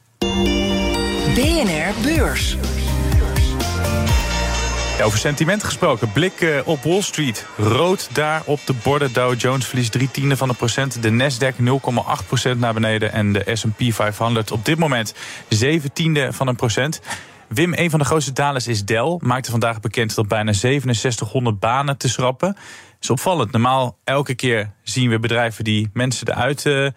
BNR 1.35 1.95
Beurs. 2.03 2.57
Over 5.03 5.19
sentiment 5.19 5.65
gesproken. 5.65 6.13
Blik 6.13 6.41
uh, 6.41 6.61
op 6.65 6.83
Wall 6.83 7.01
Street. 7.01 7.47
Rood 7.57 8.09
daar 8.13 8.43
op 8.45 8.61
de 8.65 8.73
borden. 8.83 9.13
Dow 9.13 9.41
Jones 9.41 9.67
verliest 9.67 9.93
drie 9.93 10.11
tiende 10.11 10.37
van 10.37 10.49
een 10.49 10.57
procent. 10.57 11.03
De 11.03 11.11
Nasdaq 11.11 11.57
0,8 11.57 12.27
procent 12.27 12.61
naar 12.61 12.75
beneden. 12.75 13.13
En 13.13 13.33
de 13.33 13.51
S&P 13.53 13.95
500 13.95 14.51
op 14.51 14.65
dit 14.65 14.79
moment 14.79 15.15
7 15.49 15.93
tiende 15.93 16.33
van 16.33 16.47
een 16.47 16.57
procent. 16.57 17.01
Wim, 17.49 17.73
een 17.75 17.91
van 17.91 17.99
de 17.99 18.05
grootste 18.05 18.33
dalers 18.33 18.67
is 18.67 18.85
Dell. 18.85 19.19
Maakte 19.19 19.51
vandaag 19.51 19.81
bekend 19.81 20.15
dat 20.15 20.29
bijna 20.29 20.53
6700 20.53 21.61
banen 21.61 21.97
te 21.97 22.09
schrappen. 22.09 22.57
is 23.01 23.11
opvallend. 23.11 23.53
Normaal 23.53 23.99
elke 24.05 24.35
keer 24.35 24.71
zien 24.83 25.11
we 25.11 25.19
bedrijven 25.19 25.65
die 25.65 25.91
mensen 25.93 26.29
eruit... 26.29 26.65
Uh, 26.65 26.89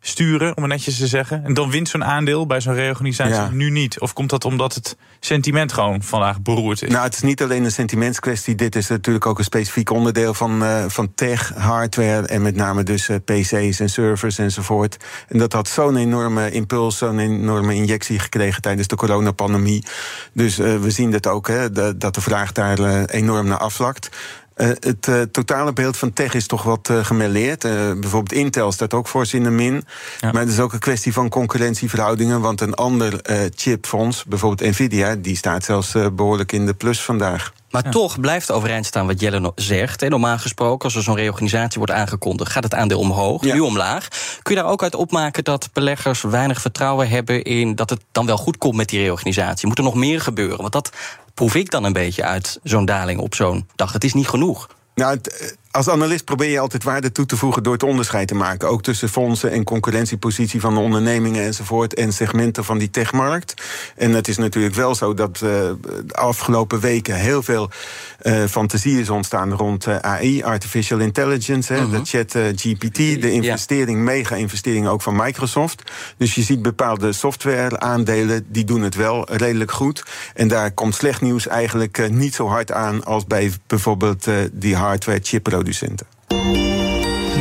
sturen, 0.00 0.56
om 0.56 0.62
het 0.62 0.72
netjes 0.72 0.98
te 0.98 1.06
zeggen. 1.06 1.44
En 1.44 1.54
dan 1.54 1.70
wint 1.70 1.88
zo'n 1.88 2.04
aandeel 2.04 2.46
bij 2.46 2.60
zo'n 2.60 2.74
reorganisatie 2.74 3.56
nu 3.56 3.70
niet. 3.70 4.00
Of 4.00 4.12
komt 4.12 4.30
dat 4.30 4.44
omdat 4.44 4.74
het 4.74 4.96
sentiment 5.20 5.72
gewoon 5.72 6.02
vandaag 6.02 6.40
beroerd 6.40 6.82
is? 6.82 6.90
Nou, 6.90 7.04
het 7.04 7.14
is 7.14 7.22
niet 7.22 7.42
alleen 7.42 7.64
een 7.64 7.70
sentimentskwestie. 7.70 8.54
Dit 8.54 8.76
is 8.76 8.88
natuurlijk 8.88 9.26
ook 9.26 9.38
een 9.38 9.44
specifiek 9.44 9.90
onderdeel 9.90 10.34
van, 10.34 10.62
uh, 10.62 10.84
van 10.86 11.14
tech, 11.14 11.52
hardware... 11.54 12.26
en 12.26 12.42
met 12.42 12.56
name 12.56 12.82
dus 12.82 13.08
uh, 13.08 13.16
pc's 13.24 13.80
en 13.80 13.90
servers 13.90 14.38
enzovoort. 14.38 14.96
En 15.28 15.38
dat 15.38 15.52
had 15.52 15.68
zo'n 15.68 15.96
enorme 15.96 16.50
impuls, 16.50 16.98
zo'n 16.98 17.18
enorme 17.18 17.74
injectie 17.74 18.18
gekregen... 18.18 18.62
tijdens 18.62 18.88
de 18.88 18.96
coronapandemie. 18.96 19.84
Dus 20.32 20.58
uh, 20.58 20.76
we 20.76 20.90
zien 20.90 21.10
dat 21.10 21.26
ook, 21.26 21.48
hè, 21.48 21.70
de, 21.70 21.96
dat 21.96 22.14
de 22.14 22.20
vraag 22.20 22.52
daar 22.52 23.04
enorm 23.04 23.46
naar 23.46 23.58
afvlakt. 23.58 24.08
Uh, 24.58 24.68
het 24.68 25.06
uh, 25.06 25.22
totale 25.22 25.72
beeld 25.72 25.96
van 25.96 26.12
tech 26.12 26.34
is 26.34 26.46
toch 26.46 26.62
wat 26.62 26.88
uh, 26.88 27.04
bijvoorbeeld 28.00 28.32
Intel 28.32 28.72
staat 28.72 28.94
ook 28.94 29.08
voor 29.08 29.26
in 29.30 29.42
de 29.42 29.50
min. 29.50 29.84
Ja. 30.20 30.32
Maar 30.32 30.42
het 30.42 30.50
is 30.50 30.60
ook 30.60 30.72
een 30.72 30.78
kwestie 30.78 31.12
van 31.12 31.28
concurrentieverhoudingen. 31.28 32.40
Want 32.40 32.60
een 32.60 32.74
ander 32.74 33.20
chipfonds, 33.54 34.24
bijvoorbeeld 34.24 34.70
Nvidia, 34.70 35.14
die 35.14 35.36
staat 35.36 35.64
zelfs 35.64 35.92
behoorlijk 36.12 36.52
in 36.52 36.66
de 36.66 36.74
plus 36.74 37.02
vandaag. 37.02 37.52
Maar 37.70 37.84
ja. 37.84 37.90
toch 37.90 38.20
blijft 38.20 38.50
overeind 38.50 38.86
staan 38.86 39.06
wat 39.06 39.20
Jelle 39.20 39.52
zegt. 39.54 40.02
En 40.02 40.10
normaal 40.10 40.38
gesproken, 40.38 40.84
als 40.84 40.94
er 40.94 41.02
zo'n 41.02 41.16
reorganisatie 41.16 41.78
wordt 41.78 41.92
aangekondigd, 41.92 42.50
gaat 42.52 42.62
het 42.62 42.74
aandeel 42.74 42.98
omhoog, 42.98 43.44
ja. 43.44 43.54
nu 43.54 43.60
omlaag. 43.60 44.08
Kun 44.42 44.54
je 44.54 44.60
daar 44.60 44.70
ook 44.70 44.82
uit 44.82 44.94
opmaken 44.94 45.44
dat 45.44 45.68
beleggers 45.72 46.22
weinig 46.22 46.60
vertrouwen 46.60 47.08
hebben 47.08 47.42
in 47.42 47.74
dat 47.74 47.90
het 47.90 48.00
dan 48.12 48.26
wel 48.26 48.36
goed 48.36 48.58
komt 48.58 48.76
met 48.76 48.88
die 48.88 49.00
reorganisatie? 49.00 49.68
Moet 49.68 49.78
er 49.78 49.84
nog 49.84 49.94
meer 49.94 50.20
gebeuren? 50.20 50.58
Want 50.58 50.72
dat 50.72 50.90
proef 51.34 51.54
ik 51.54 51.70
dan 51.70 51.84
een 51.84 51.92
beetje 51.92 52.24
uit 52.24 52.58
zo'n 52.62 52.84
daling 52.84 53.20
op 53.20 53.34
zo'n 53.34 53.68
dag. 53.76 53.92
Het 53.92 54.04
is 54.04 54.14
niet 54.14 54.28
genoeg. 54.28 54.68
Nou, 54.94 55.20
als 55.78 55.88
analist 55.88 56.24
probeer 56.24 56.50
je 56.50 56.58
altijd 56.58 56.84
waarde 56.84 57.12
toe 57.12 57.26
te 57.26 57.36
voegen 57.36 57.62
door 57.62 57.72
het 57.72 57.82
onderscheid 57.82 58.28
te 58.28 58.34
maken. 58.34 58.68
Ook 58.68 58.82
tussen 58.82 59.08
fondsen 59.08 59.50
en 59.50 59.64
concurrentiepositie 59.64 60.60
van 60.60 60.74
de 60.74 60.80
ondernemingen 60.80 61.44
enzovoort. 61.44 61.94
En 61.94 62.12
segmenten 62.12 62.64
van 62.64 62.78
die 62.78 62.90
techmarkt. 62.90 63.54
En 63.96 64.12
het 64.12 64.28
is 64.28 64.36
natuurlijk 64.36 64.74
wel 64.74 64.94
zo 64.94 65.14
dat 65.14 65.34
uh, 65.34 65.40
de 65.40 66.04
afgelopen 66.12 66.80
weken 66.80 67.14
heel 67.14 67.42
veel 67.42 67.70
uh, 68.22 68.44
fantasie 68.44 69.00
is 69.00 69.10
ontstaan 69.10 69.52
rond 69.52 69.86
uh, 69.86 69.96
AI, 69.96 70.42
artificial 70.42 70.98
intelligence, 70.98 71.74
-hmm. 71.74 71.90
de 71.90 72.00
chat 72.04 72.30
GPT, 72.56 72.96
de 72.96 73.32
investering, 73.32 73.98
ja. 73.98 74.04
mega-investering 74.04 74.88
ook 74.88 75.02
van 75.02 75.16
Microsoft. 75.16 75.82
Dus 76.16 76.34
je 76.34 76.42
ziet 76.42 76.62
bepaalde 76.62 77.12
software-aandelen 77.12 78.46
die 78.48 78.64
doen 78.64 78.82
het 78.82 78.94
wel 78.94 79.34
redelijk 79.34 79.70
goed. 79.70 80.02
En 80.34 80.48
daar 80.48 80.72
komt 80.72 80.94
slecht 80.94 81.20
nieuws 81.20 81.46
eigenlijk 81.46 82.10
niet 82.10 82.34
zo 82.34 82.46
hard 82.48 82.72
aan 82.72 83.04
als 83.04 83.26
bij 83.26 83.52
bijvoorbeeld 83.66 84.26
die 84.52 84.76
hardware-chip 85.68 86.06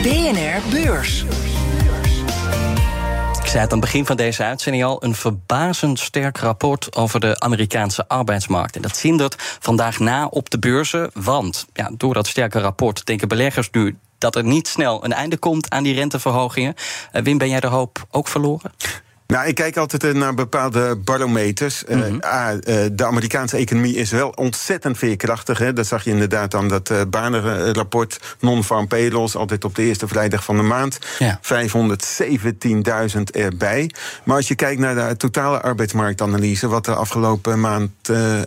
BNR 0.04 0.70
Beurs. 0.72 1.24
Ik 3.42 3.54
zei 3.54 3.64
het 3.64 3.72
aan 3.74 3.80
het 3.80 3.80
begin 3.80 4.06
van 4.06 4.18
deze 4.18 4.44
uitzending 4.44 4.84
al: 4.84 5.04
een 5.04 5.16
verbazend 5.16 6.00
sterk 6.00 6.38
rapport 6.38 6.96
over 6.96 7.20
de 7.20 7.40
Amerikaanse 7.40 8.08
arbeidsmarkt. 8.08 8.76
En 8.76 8.82
dat 8.82 8.98
zindert 8.98 9.36
vandaag 9.60 10.00
na 10.00 10.26
op 10.26 10.50
de 10.50 10.60
beurzen. 10.60 11.10
Want 11.14 11.66
ja, 11.74 11.92
door 11.98 12.14
dat 12.14 12.28
sterke 12.28 12.60
rapport 12.60 13.06
denken 13.06 13.28
beleggers 13.28 13.70
nu 13.72 13.98
dat 14.18 14.36
er 14.36 14.44
niet 14.44 14.68
snel 14.68 15.06
een 15.06 15.14
einde 15.14 15.38
komt 15.38 15.70
aan 15.70 15.84
die 15.84 15.94
renteverhogingen. 15.94 16.74
Uh, 17.14 17.22
Wim, 17.22 17.38
ben 17.38 17.50
jij 17.50 17.60
de 17.60 17.68
hoop 17.68 18.08
ook 18.12 18.28
verloren? 18.28 18.72
Nou, 19.28 19.48
ik 19.48 19.56
kijk 19.56 19.78
altijd 19.78 20.04
eh, 20.04 20.14
naar 20.14 20.34
bepaalde 20.34 20.96
barometers. 20.96 21.84
Mm 21.88 22.02
-hmm. 22.02 22.22
uh, 22.24 22.50
de 22.92 23.06
Amerikaanse 23.06 23.58
economie 23.58 23.96
is 23.96 24.12
wel 24.12 24.30
ontzettend 24.30 24.98
veerkrachtig. 24.98 25.58
Hè. 25.58 25.74
Dat 25.74 25.88
zag 25.88 26.04
je 26.04 26.10
inderdaad 26.10 26.56
aan 26.56 26.68
dat 26.68 26.90
uh, 26.90 27.02
banenrapport. 27.10 28.36
Non-farm 28.40 28.88
payrolls, 28.88 29.36
altijd 29.36 29.64
op 29.64 29.76
de 29.76 29.84
eerste 29.84 30.08
vrijdag 30.08 30.44
van 30.44 30.56
de 30.56 30.62
maand. 30.62 31.00
Ja. 31.20 31.40
517.000 33.16 33.22
erbij. 33.32 33.92
Maar 34.24 34.36
als 34.36 34.48
je 34.48 34.56
kijkt 34.56 34.80
naar 34.80 34.96
de 34.96 35.18
totale 35.18 35.62
arbeidsmarktanalyse... 35.62 36.68
wat 36.68 36.86
de 36.86 36.96
afgelopen, 36.96 37.60
maand, 37.60 37.92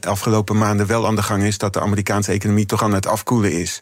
afgelopen 0.00 0.58
maanden 0.58 0.87
wel 0.87 1.06
aan 1.06 1.16
de 1.16 1.22
gang 1.22 1.42
is... 1.42 1.58
dat 1.58 1.72
de 1.72 1.80
Amerikaanse 1.80 2.32
economie 2.32 2.66
toch 2.66 2.82
aan 2.82 2.94
het 2.94 3.06
afkoelen 3.06 3.52
is. 3.52 3.80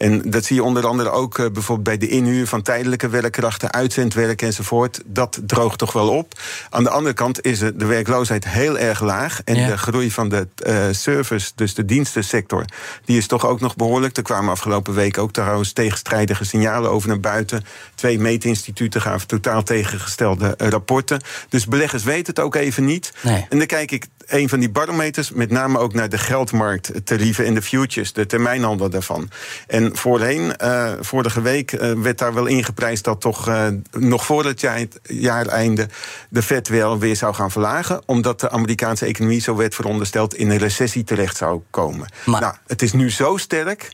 En 0.00 0.30
dat 0.30 0.44
zie 0.44 0.56
je 0.56 0.62
onder 0.62 0.86
andere 0.86 1.10
ook 1.10 1.38
uh, 1.38 1.46
bijvoorbeeld 1.50 1.88
bij 1.88 1.98
de 1.98 2.08
inhuur 2.08 2.46
van 2.46 2.62
tijdelijke 2.62 3.08
werkkrachten, 3.08 3.72
uitzendwerk 3.72 4.42
enzovoort. 4.42 5.00
Dat 5.06 5.40
droogt 5.46 5.78
toch 5.78 5.92
wel 5.92 6.08
op. 6.08 6.40
Aan 6.70 6.82
de 6.82 6.90
andere 6.90 7.14
kant 7.14 7.44
is 7.44 7.58
de 7.58 7.86
werkloosheid 7.86 8.48
heel 8.48 8.78
erg 8.78 9.00
laag. 9.00 9.40
En 9.44 9.56
ja. 9.56 9.66
de 9.66 9.78
groei 9.78 10.10
van 10.10 10.28
de 10.28 10.48
uh, 10.66 10.84
service, 10.90 11.50
dus 11.54 11.74
de 11.74 11.84
dienstensector, 11.84 12.64
die 13.04 13.16
is 13.16 13.26
toch 13.26 13.46
ook 13.46 13.60
nog 13.60 13.76
behoorlijk. 13.76 14.16
Er 14.16 14.22
kwamen 14.22 14.50
afgelopen 14.50 14.94
week 14.94 15.18
ook 15.18 15.32
trouwens 15.32 15.72
tegenstrijdige 15.72 16.44
signalen 16.44 16.90
over 16.90 17.08
naar 17.08 17.20
buiten. 17.20 17.64
Twee 17.94 18.18
meetinstituten 18.18 19.00
gaven 19.00 19.26
totaal 19.26 19.62
tegengestelde 19.62 20.54
uh, 20.58 20.68
rapporten. 20.68 21.20
Dus 21.48 21.66
beleggers 21.66 22.04
weten 22.04 22.34
het 22.34 22.44
ook 22.44 22.54
even 22.54 22.84
niet. 22.84 23.12
Nee. 23.22 23.46
En 23.48 23.58
dan 23.58 23.66
kijk 23.66 23.90
ik 23.90 24.06
een 24.30 24.48
van 24.48 24.60
die 24.60 24.70
barometers, 24.70 25.30
met 25.30 25.50
name 25.50 25.78
ook 25.78 25.94
naar 25.94 26.08
de 26.08 26.18
geldmarkttarieven 26.18 27.44
en 27.44 27.54
de 27.54 27.62
futures, 27.62 28.12
de 28.12 28.26
termijnhandel 28.26 28.90
daarvan. 28.90 29.30
En 29.66 29.89
voorheen, 29.92 30.52
uh, 30.62 30.92
vorige 31.00 31.40
week, 31.40 31.72
uh, 31.72 31.92
werd 31.92 32.18
daar 32.18 32.34
wel 32.34 32.46
ingeprijsd 32.46 33.04
dat 33.04 33.20
toch 33.20 33.48
uh, 33.48 33.66
nog 33.90 34.24
voor 34.24 34.44
het 34.44 34.60
jaar, 34.60 34.86
jaareinde 35.02 35.88
de 36.28 36.42
Fed 36.42 36.68
wel 36.68 36.98
weer 36.98 37.16
zou 37.16 37.34
gaan 37.34 37.50
verlagen, 37.50 38.02
omdat 38.06 38.40
de 38.40 38.50
Amerikaanse 38.50 39.06
economie, 39.06 39.40
zo 39.40 39.56
werd 39.56 39.74
verondersteld, 39.74 40.34
in 40.34 40.50
een 40.50 40.58
recessie 40.58 41.04
terecht 41.04 41.36
zou 41.36 41.60
komen. 41.70 42.08
Maar... 42.24 42.40
Nou, 42.40 42.54
het 42.66 42.82
is 42.82 42.92
nu 42.92 43.10
zo 43.10 43.36
sterk 43.36 43.90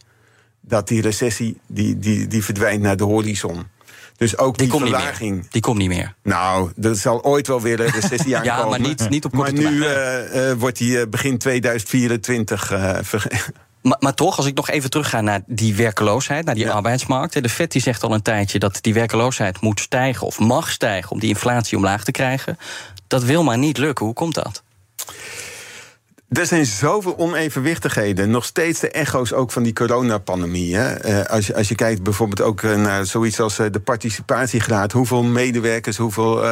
dat 0.61 0.89
die 0.89 1.01
recessie 1.01 1.61
die, 1.67 1.99
die, 1.99 2.27
die 2.27 2.45
verdwijnt 2.45 2.83
naar 2.83 2.97
de 2.97 3.05
horizon. 3.05 3.67
Dus 4.17 4.39
ook 4.39 4.59
die, 4.59 4.71
die 4.71 4.79
verlaging. 4.79 5.51
Die 5.51 5.63
komt 5.63 5.79
niet 5.79 5.89
meer. 5.89 6.15
Nou, 6.23 6.71
er 6.83 6.97
zal 6.97 7.25
ooit 7.25 7.47
wel 7.47 7.61
weer 7.61 7.81
een 7.81 7.91
recessie 7.91 8.37
aankomen. 8.37 8.63
ja, 8.63 8.69
maar 8.69 8.81
niet, 8.81 9.09
niet 9.11 9.25
op 9.25 9.33
korte 9.33 9.53
Maar 9.53 9.71
nu 9.71 9.77
uh, 9.77 10.49
uh, 10.51 10.53
wordt 10.53 10.79
die 10.79 10.99
uh, 10.99 11.07
begin 11.11 11.39
2024 11.39 12.73
uh, 12.73 12.99
Maar, 13.87 13.97
maar, 14.01 14.15
toch, 14.15 14.37
als 14.37 14.47
ik 14.47 14.55
nog 14.55 14.71
even 14.71 14.91
terugga 14.91 15.21
naar 15.21 15.41
die 15.47 15.75
werkeloosheid, 15.75 16.45
naar 16.45 16.55
die 16.55 16.71
arbeidsmarkt. 16.71 17.43
De 17.43 17.49
FED 17.49 17.73
die 17.73 17.83
zegt 17.83 18.03
al 18.03 18.15
een 18.15 18.23
tijdje 18.23 18.59
dat 18.59 18.79
die 18.81 18.95
werkeloosheid 18.95 19.61
moet 19.61 19.81
stijgen 19.81 20.27
of 20.27 20.39
mag 20.39 20.71
stijgen 20.71 21.11
om 21.11 21.21
die 21.21 21.29
inflatie 21.29 21.77
omlaag 21.77 22.05
te 22.05 22.11
krijgen. 22.11 22.59
Dat 23.07 23.23
wil 23.23 23.45
maar 23.45 23.59
niet 23.59 23.79
lukken. 23.79 24.05
Hoe 24.05 24.15
komt 24.15 24.35
dat? 24.35 24.63
Er 26.29 26.47
zijn 26.47 26.67
zoveel 26.67 27.19
onevenwichtigheden. 27.19 28.31
Nog 28.31 28.45
steeds 28.45 28.81
de 28.81 28.91
echo's 28.91 29.33
ook 29.33 29.53
van 29.53 29.63
die 29.63 29.73
coronapandemie. 29.73 30.77
Hè? 30.77 31.09
Uh, 31.09 31.25
als, 31.25 31.47
je, 31.47 31.55
als 31.55 31.69
je 31.69 31.75
kijkt 31.75 32.03
bijvoorbeeld 32.03 32.41
ook 32.41 32.63
uh, 32.63 32.77
naar 32.77 33.07
zoiets 33.07 33.41
als 33.41 33.59
uh, 33.59 33.67
de 33.71 33.81
participatiegraad. 33.81 34.93
Hoeveel 34.93 35.23
medewerkers, 35.23 35.97
hoeveel 35.97 36.45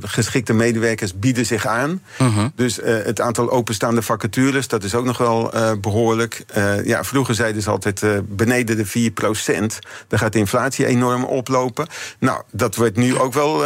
geschikte 0.00 0.52
medewerkers 0.52 1.18
bieden 1.18 1.46
zich 1.46 1.66
aan. 1.66 2.02
-huh. 2.16 2.44
Dus 2.54 2.78
het 2.82 3.20
aantal 3.20 3.50
openstaande 3.50 4.02
vacatures, 4.02 4.68
dat 4.68 4.84
is 4.84 4.94
ook 4.94 5.04
nog 5.04 5.18
wel 5.18 5.52
behoorlijk. 5.80 6.44
ja, 6.84 7.04
vroeger 7.04 7.34
zeiden 7.34 7.62
ze 7.62 7.70
altijd 7.70 8.02
beneden 8.28 8.76
de 8.76 8.86
4 8.86 9.10
procent. 9.10 9.78
Dan 10.08 10.18
gaat 10.18 10.32
de 10.32 10.38
inflatie 10.38 10.86
enorm 10.86 11.24
oplopen. 11.24 11.86
Nou, 12.18 12.42
dat 12.50 12.76
wordt 12.76 12.96
nu 12.96 13.18
ook 13.18 13.32
wel 13.32 13.64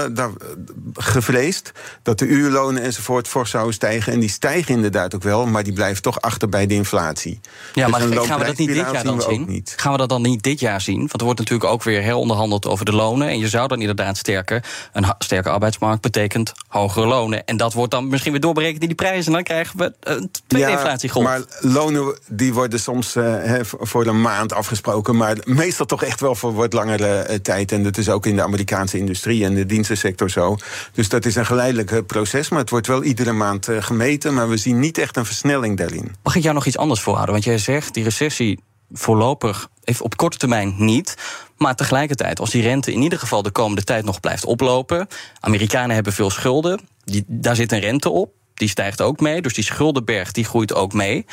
gevreesd. 0.95 1.73
Dat 2.03 2.19
de 2.19 2.27
uurlonen 2.27 2.83
enzovoort 2.83 3.29
fors 3.29 3.51
zouden 3.51 3.75
stijgen. 3.75 4.13
En 4.13 4.21
die 4.21 4.29
stijgen 4.29 4.75
inderdaad 4.75 5.15
ook 5.15 5.23
wel, 5.27 5.36
maar 5.45 5.63
die 5.63 5.73
blijft 5.73 6.03
toch 6.03 6.21
achter 6.21 6.49
bij 6.49 6.67
de 6.67 6.75
inflatie. 6.75 7.41
Ja, 7.75 7.87
dus 7.87 7.93
maar 7.93 8.01
gaan 8.01 8.39
we 8.39 8.45
dat 8.45 8.57
niet 8.57 8.69
dit 8.69 8.91
jaar 8.93 9.05
dan 9.05 9.21
zien? 9.21 9.45
Niet. 9.49 9.75
Gaan 9.77 9.93
we 9.93 9.99
dat 9.99 10.09
dan 10.09 10.23
niet 10.23 10.43
dit 10.43 10.61
jaar 10.61 10.81
zien? 10.81 10.99
Want 10.99 11.13
er 11.13 11.25
wordt 11.25 11.39
natuurlijk 11.39 11.71
ook 11.71 11.83
weer 11.83 12.03
heronderhandeld 12.03 12.67
over 12.67 12.85
de 12.85 12.93
lonen. 12.93 13.29
En 13.29 13.39
je 13.39 13.49
zou 13.49 13.69
dan 13.69 13.81
inderdaad 13.81 14.17
sterker. 14.17 14.65
Een 14.93 15.05
sterke 15.19 15.51
arbeidsmarkt 15.51 16.01
betekent 16.03 16.53
hogere 16.69 17.07
lonen. 17.07 17.45
En 17.45 17.57
dat 17.57 17.73
wordt 17.73 17.91
dan 17.91 18.09
misschien 18.09 18.33
weer 18.33 18.41
doorberekend 18.41 18.83
in 18.83 18.89
die 18.89 18.97
prijzen. 18.97 19.27
En 19.27 19.33
dan 19.33 19.43
krijgen 19.43 19.79
we 19.79 19.93
een 20.01 20.31
tweede 20.47 20.69
ja, 20.69 20.77
inflatiegolf. 20.77 21.25
Maar 21.25 21.41
lonen 21.61 22.19
die 22.29 22.55
worden 22.55 22.81
soms 22.81 23.17
uh, 23.17 23.59
voor 23.63 24.07
een 24.07 24.21
maand 24.21 24.53
afgesproken. 24.53 25.17
Maar 25.17 25.37
meestal 25.45 25.87
toch 25.87 26.03
echt 26.03 26.21
wel 26.21 26.35
voor 26.35 26.55
wat 26.55 26.73
langere 26.73 27.27
uh, 27.31 27.35
tijd. 27.35 27.73
En 27.73 27.83
dat 27.83 27.97
is 27.97 28.09
ook 28.09 28.27
in 28.27 28.37
de 28.37 28.43
Amerikaanse 28.43 28.99
industrie 28.99 29.45
en 29.45 29.55
de 29.55 29.67
dienstensector 29.67 30.31
zo. 30.31 30.57
Dus 30.93 31.09
dat 31.09 31.25
is 31.25 31.35
een 31.35 31.47
geleidelijk 31.47 32.07
proces. 32.07 32.49
Maar 32.49 32.61
het 32.61 32.71
wordt 32.71 32.87
wel 32.87 33.03
iedere 33.03 33.33
maand 33.33 33.69
uh, 33.69 33.83
gemeten. 33.83 34.35
Maar 34.35 34.49
we 34.49 34.57
zien 34.57 34.79
niet 34.79 34.99
echt 34.99 35.16
een 35.17 35.27
versnelling 35.27 35.77
daarin. 35.77 36.15
Mag 36.23 36.37
ik 36.37 36.43
jou 36.43 36.55
nog 36.55 36.67
iets 36.67 36.79
anders 36.79 37.01
voorhouden? 37.01 37.35
Want 37.35 37.47
jij 37.47 37.59
zegt 37.59 37.95
die 37.95 38.05
recessie 38.05 38.61
voorlopig 38.93 39.69
even 39.85 40.05
op 40.05 40.17
korte 40.17 40.37
termijn 40.39 40.75
niet. 40.79 41.17
Maar 41.57 41.75
tegelijkertijd, 41.75 42.41
als 42.41 42.51
die 42.51 42.63
rente 42.63 42.93
in 42.93 43.03
ieder 43.03 43.19
geval 43.19 43.43
de 43.43 43.51
komende 43.51 43.85
tijd 43.85 44.05
nog 44.05 44.21
blijft 44.21 44.45
oplopen. 44.45 45.07
Amerikanen 45.41 45.95
hebben 45.95 46.13
veel 46.13 46.31
schulden. 46.31 46.81
Die, 47.05 47.25
daar 47.27 47.57
zit 47.57 47.73
een 47.73 47.81
rente 47.81 48.11
op. 48.11 48.33
Die 48.55 48.69
stijgt 48.69 49.01
ook 49.01 49.21
mee. 49.21 49.43
Dus 49.43 49.55
die 49.55 49.65
schuldenberg 49.65 50.33
die 50.33 50.45
groeit 50.45 50.75
ook 50.75 50.93
mee. 50.93 51.27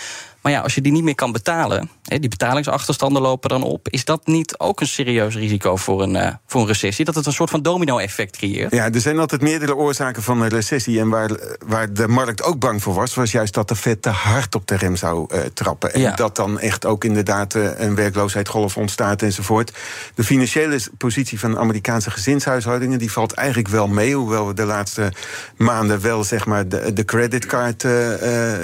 Maar 0.44 0.52
ja, 0.52 0.60
als 0.60 0.76
je 0.76 0.82
die 0.82 0.92
niet 0.92 1.04
meer 1.04 1.16
kan 1.16 1.32
betalen, 1.32 1.90
die 2.02 2.30
betalingsachterstanden 2.30 3.22
lopen 3.22 3.50
dan 3.50 3.64
op, 3.64 3.90
is 3.90 4.06
dat 4.06 4.28
niet 4.28 4.60
ook 4.60 4.82
een 4.82 4.88
serieus 4.88 5.36
risico 5.36 5.76
voor 5.76 6.02
een, 6.02 6.16
uh, 6.16 6.28
voor 6.48 6.62
een 6.62 6.68
recessie? 6.68 7.06
Dat 7.06 7.16
het 7.16 7.26
een 7.26 7.34
soort 7.34 7.50
van 7.50 7.62
domino-effect 7.62 8.38
creëert? 8.38 8.74
Ja, 8.74 8.92
er 8.92 9.02
zijn 9.02 9.20
altijd 9.20 9.42
meerdere 9.42 9.76
oorzaken 9.76 10.24
van 10.24 10.42
een 10.42 10.50
recessie. 10.50 11.00
En 11.00 11.10
waar, 11.10 11.30
waar 11.66 11.94
de 11.94 12.08
markt 12.08 12.44
ook 12.44 12.60
bang 12.60 12.84
voor 12.84 12.94
was, 12.94 13.14
was 13.14 13.32
juist 13.32 13.54
dat 13.54 13.68
de 13.68 13.76
Fed 13.76 14.02
te 14.02 14.10
hard 14.10 14.56
op 14.56 14.68
de 14.68 14.76
rem 14.76 14.96
zou 14.96 15.36
uh, 15.36 15.40
trappen. 15.54 15.94
En 15.94 16.02
ja. 16.02 16.16
dat 16.16 16.36
dan 16.36 16.60
echt 16.60 16.86
ook 16.86 17.04
inderdaad 17.04 17.56
uh, 17.56 17.80
een 17.80 17.96
werkloosheidsgolf 17.96 18.78
ontstaat 18.78 19.22
enzovoort. 19.22 19.74
De 20.16 20.24
financiële 20.24 20.80
positie 20.98 21.40
van 21.40 21.58
Amerikaanse 21.58 22.12
gezinshuishoudingen 22.12 23.00
die 23.00 23.12
valt 23.12 23.32
eigenlijk 23.34 23.68
wel 23.68 23.88
mee. 23.88 24.16
Hoewel 24.16 24.48
we 24.48 24.54
de 24.54 24.66
laatste 24.66 25.14
maanden 25.58 26.02
wel 26.02 26.24
zeg 26.24 26.46
maar 26.46 26.68
de, 26.68 26.94
de 26.94 27.06
creditcard 27.06 27.86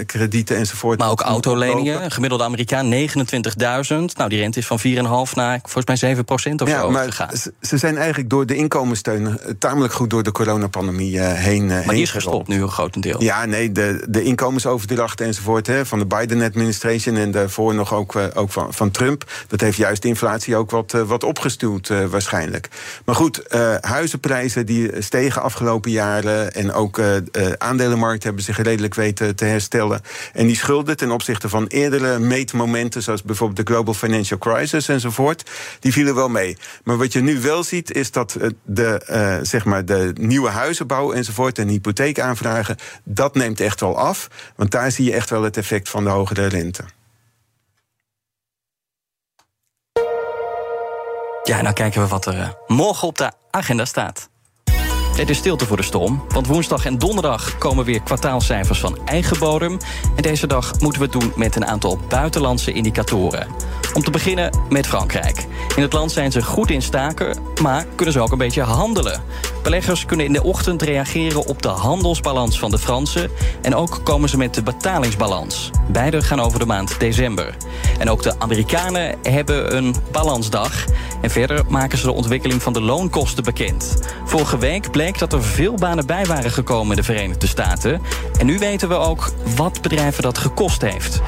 kredieten 0.05 0.55
enzovoort. 0.55 1.00
Maar 1.00 1.09
ook 1.09 1.21
autoleningen 1.69 2.03
een 2.03 2.11
gemiddelde 2.11 2.43
Amerikaan 2.43 2.93
29.000. 2.93 4.15
Nou, 4.17 4.29
die 4.29 4.39
rente 4.39 4.59
is 4.59 4.67
van 4.67 4.79
4,5 4.79 4.83
naar 5.33 5.59
volgens 5.61 5.85
mij 5.85 5.95
7 5.95 6.25
procent 6.25 6.61
of 6.61 6.69
ja, 6.69 6.81
zo 6.81 6.91
maar 6.91 7.05
gegaan. 7.05 7.29
Ze 7.61 7.77
zijn 7.77 7.97
eigenlijk 7.97 8.29
door 8.29 8.45
de 8.45 8.55
inkomenssteun 8.55 9.21
uh, 9.21 9.33
tamelijk 9.59 9.93
goed 9.93 10.09
door 10.09 10.23
de 10.23 10.31
coronapandemie 10.31 11.13
uh, 11.13 11.33
heen. 11.33 11.63
Uh, 11.63 11.69
maar 11.69 11.79
heen 11.79 11.93
die 11.93 12.01
is 12.01 12.11
gestopt 12.11 12.47
nu 12.47 12.61
een 12.61 12.69
grotendeel. 12.69 13.23
Ja, 13.23 13.45
nee, 13.45 13.71
de, 13.71 14.05
de 14.09 14.23
inkomensoverdrachten 14.23 15.25
enzovoort 15.25 15.67
hè, 15.67 15.85
van 15.85 15.99
de 15.99 16.05
Biden-administration 16.05 17.15
en 17.15 17.31
daarvoor 17.31 17.75
nog 17.75 17.93
ook, 17.93 18.15
uh, 18.15 18.23
ook 18.33 18.51
van, 18.51 18.73
van 18.73 18.91
Trump. 18.91 19.31
Dat 19.47 19.61
heeft 19.61 19.77
juist 19.77 20.01
de 20.01 20.07
inflatie 20.07 20.55
ook 20.55 20.71
wat, 20.71 20.91
wat 20.91 21.23
opgestuwd 21.23 21.91
waarschijnlijk. 22.09 22.67
Maar 23.05 23.15
goed, 23.15 23.43
huizenprijzen 23.81 24.65
die 24.65 25.01
stegen 25.01 25.41
afgelopen 25.41 25.91
jaren 25.91 26.53
en 26.53 26.73
ook 26.73 27.01
aandelenmarkt 27.57 28.23
hebben 28.23 28.43
zich 28.43 28.61
redelijk 28.61 28.95
weten 28.95 29.35
te 29.35 29.45
herstellen. 29.45 30.01
En 30.33 30.47
die 30.47 30.55
schulden 30.55 30.97
ten 30.97 31.11
opzichte 31.11 31.49
van 31.49 31.58
van 31.59 31.67
eerdere 31.67 32.19
meetmomenten, 32.19 33.03
zoals 33.03 33.23
bijvoorbeeld 33.23 33.67
de 33.67 33.73
Global 33.73 33.93
Financial 33.93 34.39
Crisis 34.39 34.88
enzovoort, 34.88 35.49
die 35.79 35.91
vielen 35.91 36.15
wel 36.15 36.29
mee. 36.29 36.57
Maar 36.84 36.97
wat 36.97 37.13
je 37.13 37.21
nu 37.21 37.41
wel 37.41 37.63
ziet, 37.63 37.91
is 37.91 38.12
dat 38.12 38.38
de, 38.63 39.01
uh, 39.10 39.38
zeg 39.41 39.65
maar 39.65 39.86
de 39.86 40.12
nieuwe 40.19 40.49
huizenbouw 40.49 41.12
enzovoort 41.12 41.57
en 41.57 41.67
hypotheekaanvragen, 41.67 42.75
dat 43.03 43.36
neemt 43.36 43.60
echt 43.60 43.79
wel 43.79 43.97
af. 43.97 44.27
Want 44.55 44.71
daar 44.71 44.91
zie 44.91 45.05
je 45.05 45.13
echt 45.13 45.29
wel 45.29 45.43
het 45.43 45.57
effect 45.57 45.89
van 45.89 46.03
de 46.03 46.10
hogere 46.10 46.45
rente. 46.45 46.84
Ja, 51.43 51.62
nou 51.62 51.73
kijken 51.73 52.01
we 52.01 52.07
wat 52.07 52.25
er 52.25 52.38
uh, 52.38 52.49
morgen 52.67 53.07
op 53.07 53.17
de 53.17 53.31
agenda 53.51 53.86
staat. 53.86 54.28
Het 55.19 55.29
is 55.29 55.38
stilte 55.38 55.65
voor 55.65 55.77
de 55.77 55.84
storm, 55.84 56.23
want 56.27 56.47
woensdag 56.47 56.86
en 56.86 56.97
donderdag 56.97 57.58
komen 57.58 57.86
weer 57.86 58.01
kwartaalcijfers 58.01 58.79
van 58.79 58.97
eigen 59.05 59.39
bodem. 59.39 59.77
En 60.15 60.21
deze 60.21 60.47
dag 60.47 60.79
moeten 60.79 61.01
we 61.01 61.08
het 61.08 61.19
doen 61.19 61.32
met 61.36 61.55
een 61.55 61.65
aantal 61.65 61.99
buitenlandse 62.10 62.71
indicatoren. 62.71 63.47
Om 63.93 64.03
te 64.03 64.12
beginnen 64.12 64.60
met 64.69 64.88
Frankrijk. 64.88 65.47
In 65.75 65.82
het 65.82 65.93
land 65.93 66.12
zijn 66.12 66.32
ze 66.32 66.43
goed 66.43 66.69
in 66.69 66.82
staken, 66.82 67.38
maar 67.62 67.86
kunnen 67.95 68.13
ze 68.13 68.19
ook 68.19 68.32
een 68.32 68.38
beetje 68.38 68.62
handelen. 68.62 69.23
Beleggers 69.63 70.05
kunnen 70.05 70.25
in 70.25 70.34
de 70.34 70.43
ochtend 70.43 70.82
reageren 70.82 71.45
op 71.45 71.62
de 71.62 71.67
handelsbalans 71.67 72.60
van 72.60 72.71
de 72.71 72.79
Fransen. 72.79 73.29
En 73.62 73.75
ook 73.75 73.99
komen 74.03 74.29
ze 74.29 74.38
met 74.38 74.53
de 74.53 74.63
betalingsbalans. 74.63 75.69
Beide 75.91 76.21
gaan 76.21 76.39
over 76.39 76.60
de 76.60 76.65
maand 76.65 76.99
december. 76.99 77.55
En 77.99 78.10
ook 78.10 78.23
de 78.23 78.39
Amerikanen 78.39 79.15
hebben 79.23 79.75
een 79.75 79.95
balansdag. 80.12 80.86
En 81.21 81.29
verder 81.29 81.63
maken 81.67 81.97
ze 81.97 82.05
de 82.05 82.12
ontwikkeling 82.12 82.62
van 82.62 82.73
de 82.73 82.82
loonkosten 82.82 83.43
bekend. 83.43 83.97
Vorige 84.25 84.58
week 84.58 84.91
bleek 84.91 85.09
dat 85.17 85.34
er 85.34 85.43
veel 85.43 85.76
banen 85.76 86.06
bij 86.06 86.26
waren 86.26 86.52
gekomen 86.52 86.89
in 86.89 86.95
de 86.95 87.04
Verenigde 87.04 87.48
Staten. 87.48 88.02
En 88.39 88.45
nu 88.45 88.58
weten 88.58 88.89
we 88.89 88.95
ook 88.95 89.32
wat 89.56 89.82
bedrijven 89.82 90.24
dat 90.24 90.38
gekost 90.38 90.82
heeft. 90.82 91.22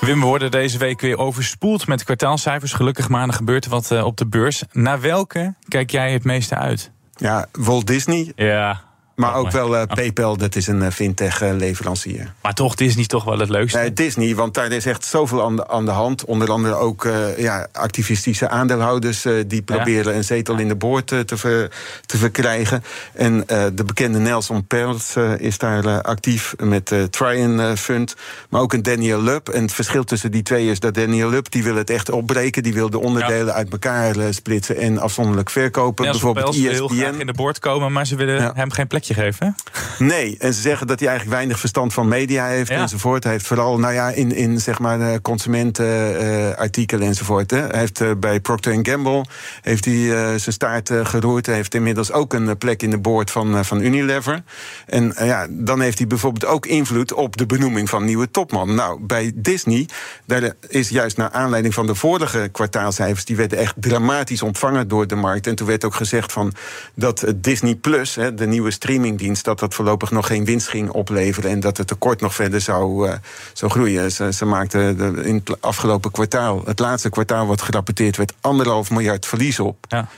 Wim, 0.00 0.20
we 0.20 0.26
worden 0.26 0.50
deze 0.50 0.78
week 0.78 1.00
weer 1.00 1.18
overspoeld 1.18 1.86
met 1.86 2.04
kwartaalcijfers. 2.04 2.72
Gelukkig 2.72 3.08
maar, 3.08 3.26
er 3.26 3.34
gebeurt 3.34 3.66
wat 3.66 3.90
uh, 3.90 4.04
op 4.04 4.16
de 4.16 4.26
beurs. 4.26 4.62
Naar 4.72 5.00
welke 5.00 5.54
kijk 5.68 5.90
jij 5.90 6.12
het 6.12 6.24
meeste 6.24 6.54
uit? 6.54 6.90
Ja, 7.16 7.46
Walt 7.52 7.86
Disney. 7.86 8.32
Ja, 8.36 8.82
maar 9.14 9.34
ook 9.34 9.50
wel 9.50 9.74
uh, 9.74 9.82
PayPal, 9.94 10.36
dat 10.36 10.56
is 10.56 10.66
een 10.66 10.82
uh, 10.82 10.90
fintech-leverancier. 10.90 12.32
Maar 12.42 12.54
toch, 12.54 12.74
Disney 12.74 13.00
is 13.00 13.06
toch 13.06 13.24
wel 13.24 13.38
het 13.38 13.48
leukste? 13.48 13.84
Uh, 13.84 13.90
Disney, 13.94 14.34
want 14.34 14.54
daar 14.54 14.72
is 14.72 14.86
echt 14.86 15.04
zoveel 15.04 15.44
aan 15.44 15.56
de, 15.56 15.68
aan 15.68 15.84
de 15.84 15.90
hand. 15.90 16.24
Onder 16.24 16.50
andere 16.50 16.74
ook 16.74 17.08
ja, 17.36 17.68
activistische 17.72 18.48
aandeelhouders... 18.48 19.26
die 19.46 19.62
proberen 19.62 20.12
ja. 20.12 20.18
een 20.18 20.24
zetel 20.24 20.58
in 20.58 20.68
de 20.68 20.76
boord 20.76 21.06
te, 21.06 21.36
ver, 21.36 21.70
te 22.06 22.16
verkrijgen. 22.16 22.84
En 23.12 23.44
de 23.74 23.84
bekende 23.86 24.18
Nelson 24.18 24.66
Peltz 24.66 25.16
is 25.36 25.58
daar 25.58 26.02
actief 26.02 26.54
met 26.62 26.88
de 26.88 27.10
Tryon 27.10 27.76
Fund. 27.76 28.14
Maar 28.48 28.60
ook 28.60 28.72
een 28.72 28.82
Daniel 28.82 29.22
Lub. 29.22 29.48
En 29.48 29.62
het 29.62 29.72
verschil 29.72 30.04
tussen 30.04 30.30
die 30.30 30.42
twee 30.42 30.70
is 30.70 30.80
dat 30.80 30.94
Daniel 30.94 31.30
Lub... 31.30 31.50
die 31.50 31.62
wil 31.62 31.76
het 31.76 31.90
echt 31.90 32.10
opbreken. 32.10 32.62
Die 32.62 32.74
wil 32.74 32.90
de 32.90 32.98
onderdelen 33.00 33.46
ja. 33.46 33.52
uit 33.52 33.72
elkaar 33.72 34.14
splitsen 34.30 34.76
en 34.76 34.98
afzonderlijk 34.98 35.50
verkopen. 35.50 36.04
Nelson 36.04 36.32
Bijvoorbeeld 36.32 36.56
Peltz 36.56 36.78
wil 36.78 36.88
heel 36.88 37.04
graag 37.04 37.20
in 37.20 37.26
de 37.26 37.32
boord 37.32 37.58
komen... 37.58 37.92
maar 37.92 38.06
ze 38.06 38.16
willen 38.16 38.56
hem 38.56 38.70
geen 38.70 38.86
plekje 39.04 39.22
geven? 39.22 39.54
Nee, 39.98 40.36
en 40.38 40.54
ze 40.54 40.60
zeggen 40.60 40.86
dat 40.86 40.98
hij 40.98 41.08
eigenlijk 41.08 41.36
weinig 41.36 41.58
verstand 41.58 41.92
van 41.92 42.08
media 42.08 42.46
heeft 42.46 42.68
ja. 42.68 42.76
enzovoort. 42.76 43.22
Hij 43.24 43.32
heeft 43.32 43.46
vooral 43.46 43.78
nou 43.78 43.94
ja, 43.94 44.10
in, 44.10 44.34
in 44.34 44.60
zeg 44.60 44.78
maar, 44.78 45.20
consumentenartikelen 45.20 47.02
uh, 47.02 47.08
enzovoort. 47.08 47.50
Hè. 47.50 47.66
Hij 47.66 47.78
heeft 47.78 48.00
uh, 48.00 48.10
bij 48.18 48.40
Procter 48.40 48.78
Gamble 48.82 49.24
heeft 49.62 49.84
hij, 49.84 49.94
uh, 49.94 50.16
zijn 50.16 50.40
staart 50.40 50.90
geroerd. 51.02 51.46
Hij 51.46 51.54
heeft 51.54 51.74
inmiddels 51.74 52.12
ook 52.12 52.32
een 52.32 52.58
plek 52.58 52.82
in 52.82 52.90
de 52.90 52.98
board 52.98 53.30
van, 53.30 53.64
van 53.64 53.80
Unilever. 53.80 54.42
En 54.86 55.14
ja, 55.18 55.46
dan 55.50 55.80
heeft 55.80 55.98
hij 55.98 56.06
bijvoorbeeld 56.06 56.46
ook 56.46 56.66
invloed 56.66 57.12
op 57.12 57.36
de 57.36 57.46
benoeming 57.46 57.88
van 57.88 58.04
nieuwe 58.04 58.30
topman. 58.30 58.74
Nou, 58.74 59.00
bij 59.00 59.32
Disney, 59.34 59.88
daar 60.24 60.52
is 60.68 60.88
juist 60.88 61.16
naar 61.16 61.30
aanleiding 61.30 61.74
van 61.74 61.86
de 61.86 61.94
vorige 61.94 62.48
kwartaalcijfers... 62.52 63.24
die 63.24 63.36
werden 63.36 63.58
echt 63.58 63.74
dramatisch 63.76 64.42
ontvangen 64.42 64.88
door 64.88 65.06
de 65.06 65.14
markt. 65.14 65.46
En 65.46 65.54
toen 65.54 65.66
werd 65.66 65.84
ook 65.84 65.94
gezegd 65.94 66.32
van 66.32 66.52
dat 66.94 67.24
Disney 67.36 67.74
Plus, 67.74 68.14
hè, 68.14 68.34
de 68.34 68.46
nieuwe 68.46 68.70
streamingdienst, 68.94 69.44
dat 69.44 69.58
dat 69.58 69.74
voorlopig 69.74 70.10
nog 70.10 70.26
geen 70.26 70.44
winst 70.44 70.68
ging 70.68 70.90
opleveren 70.90 71.50
en 71.50 71.60
dat 71.60 71.76
het 71.76 71.86
tekort 71.86 72.20
nog 72.20 72.34
verder 72.34 72.60
zou, 72.60 73.08
uh, 73.08 73.14
zou 73.52 73.70
groeien. 73.70 74.12
Ze, 74.12 74.32
ze 74.32 74.44
maakten 74.44 74.96
de, 74.96 75.22
in 75.24 75.42
het 75.44 75.60
afgelopen 75.60 76.10
kwartaal, 76.10 76.62
het 76.64 76.78
laatste 76.78 77.10
kwartaal 77.10 77.46
wat 77.46 77.62
gerapporteerd 77.62 78.16
werd, 78.16 78.32
anderhalf 78.40 78.90
miljard 78.90 79.26
verlies 79.26 79.60
op. 79.60 79.86
Ja. 79.88 80.08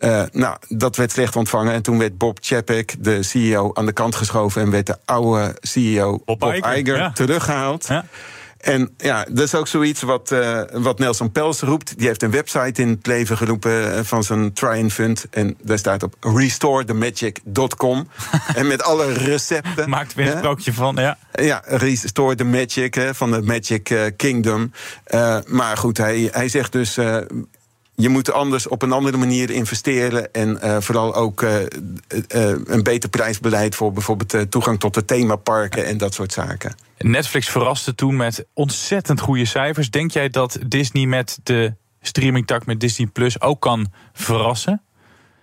Uh, 0.00 0.22
nou, 0.32 0.56
dat 0.68 0.96
werd 0.96 1.12
slecht 1.12 1.36
ontvangen. 1.36 1.72
En 1.72 1.82
toen 1.82 1.98
werd 1.98 2.18
Bob 2.18 2.38
Chapek, 2.40 2.94
de 2.98 3.22
CEO, 3.22 3.70
aan 3.74 3.86
de 3.86 3.92
kant 3.92 4.14
geschoven. 4.14 4.62
En 4.62 4.70
werd 4.70 4.86
de 4.86 4.96
oude 5.04 5.56
CEO, 5.60 6.20
Bob, 6.24 6.38
Bob 6.38 6.52
Iger, 6.52 6.76
Iger 6.76 6.96
ja. 6.96 7.12
teruggehaald. 7.12 7.86
Ja. 7.86 8.04
En 8.66 8.94
ja, 8.96 9.26
dat 9.30 9.44
is 9.44 9.54
ook 9.54 9.68
zoiets 9.68 10.02
wat, 10.02 10.30
uh, 10.30 10.60
wat 10.72 10.98
Nelson 10.98 11.32
Pels 11.32 11.60
roept. 11.60 11.98
Die 11.98 12.06
heeft 12.06 12.22
een 12.22 12.30
website 12.30 12.82
in 12.82 12.88
het 12.88 13.06
leven 13.06 13.36
geroepen 13.36 13.72
uh, 13.72 14.00
van 14.02 14.24
zijn 14.24 14.52
Try 14.52 14.90
Fund. 14.90 15.26
En 15.30 15.56
daar 15.62 15.78
staat 15.78 16.02
op 16.02 16.14
restorethemagic.com. 16.20 18.08
en 18.54 18.66
met 18.66 18.82
alle 18.82 19.12
recepten. 19.12 19.88
Maakt 19.88 20.14
weer 20.14 20.32
een 20.32 20.38
sprookje 20.38 20.72
van, 20.72 20.96
ja. 20.96 21.18
Ja, 21.32 21.62
Restore 21.64 22.34
the 22.34 22.44
Magic 22.44 22.94
hè, 22.94 23.14
van 23.14 23.30
de 23.30 23.42
Magic 23.42 23.90
uh, 23.90 24.02
Kingdom. 24.16 24.72
maar 25.46 25.76
goed, 25.76 25.96
hij, 25.96 26.28
hij 26.32 26.48
zegt 26.48 26.72
dus 26.72 26.98
je 27.96 28.08
moet 28.08 28.32
anders 28.32 28.68
op 28.68 28.82
een 28.82 28.92
andere 28.92 29.16
manier 29.16 29.50
investeren. 29.50 30.32
En 30.32 30.58
uh, 30.62 30.76
vooral 30.80 31.14
ook 31.14 31.42
uh, 31.42 31.54
uh, 31.54 31.66
een 32.64 32.82
beter 32.82 33.08
prijsbeleid 33.08 33.74
voor 33.74 33.92
bijvoorbeeld 33.92 34.50
toegang 34.50 34.80
tot 34.80 34.94
de 34.94 35.04
themaparken 35.04 35.86
en 35.86 35.98
dat 35.98 36.14
soort 36.14 36.32
zaken. 36.32 36.74
Netflix 36.98 37.48
verraste 37.48 37.94
toen 37.94 38.16
met 38.16 38.46
ontzettend 38.52 39.20
goede 39.20 39.44
cijfers. 39.44 39.90
Denk 39.90 40.10
jij 40.10 40.28
dat 40.28 40.58
Disney 40.66 41.06
met 41.06 41.38
de 41.42 41.74
streamingtak 42.00 42.66
met 42.66 42.80
Disney 42.80 43.06
Plus 43.06 43.40
ook 43.40 43.60
kan 43.60 43.92
verrassen? 44.12 44.80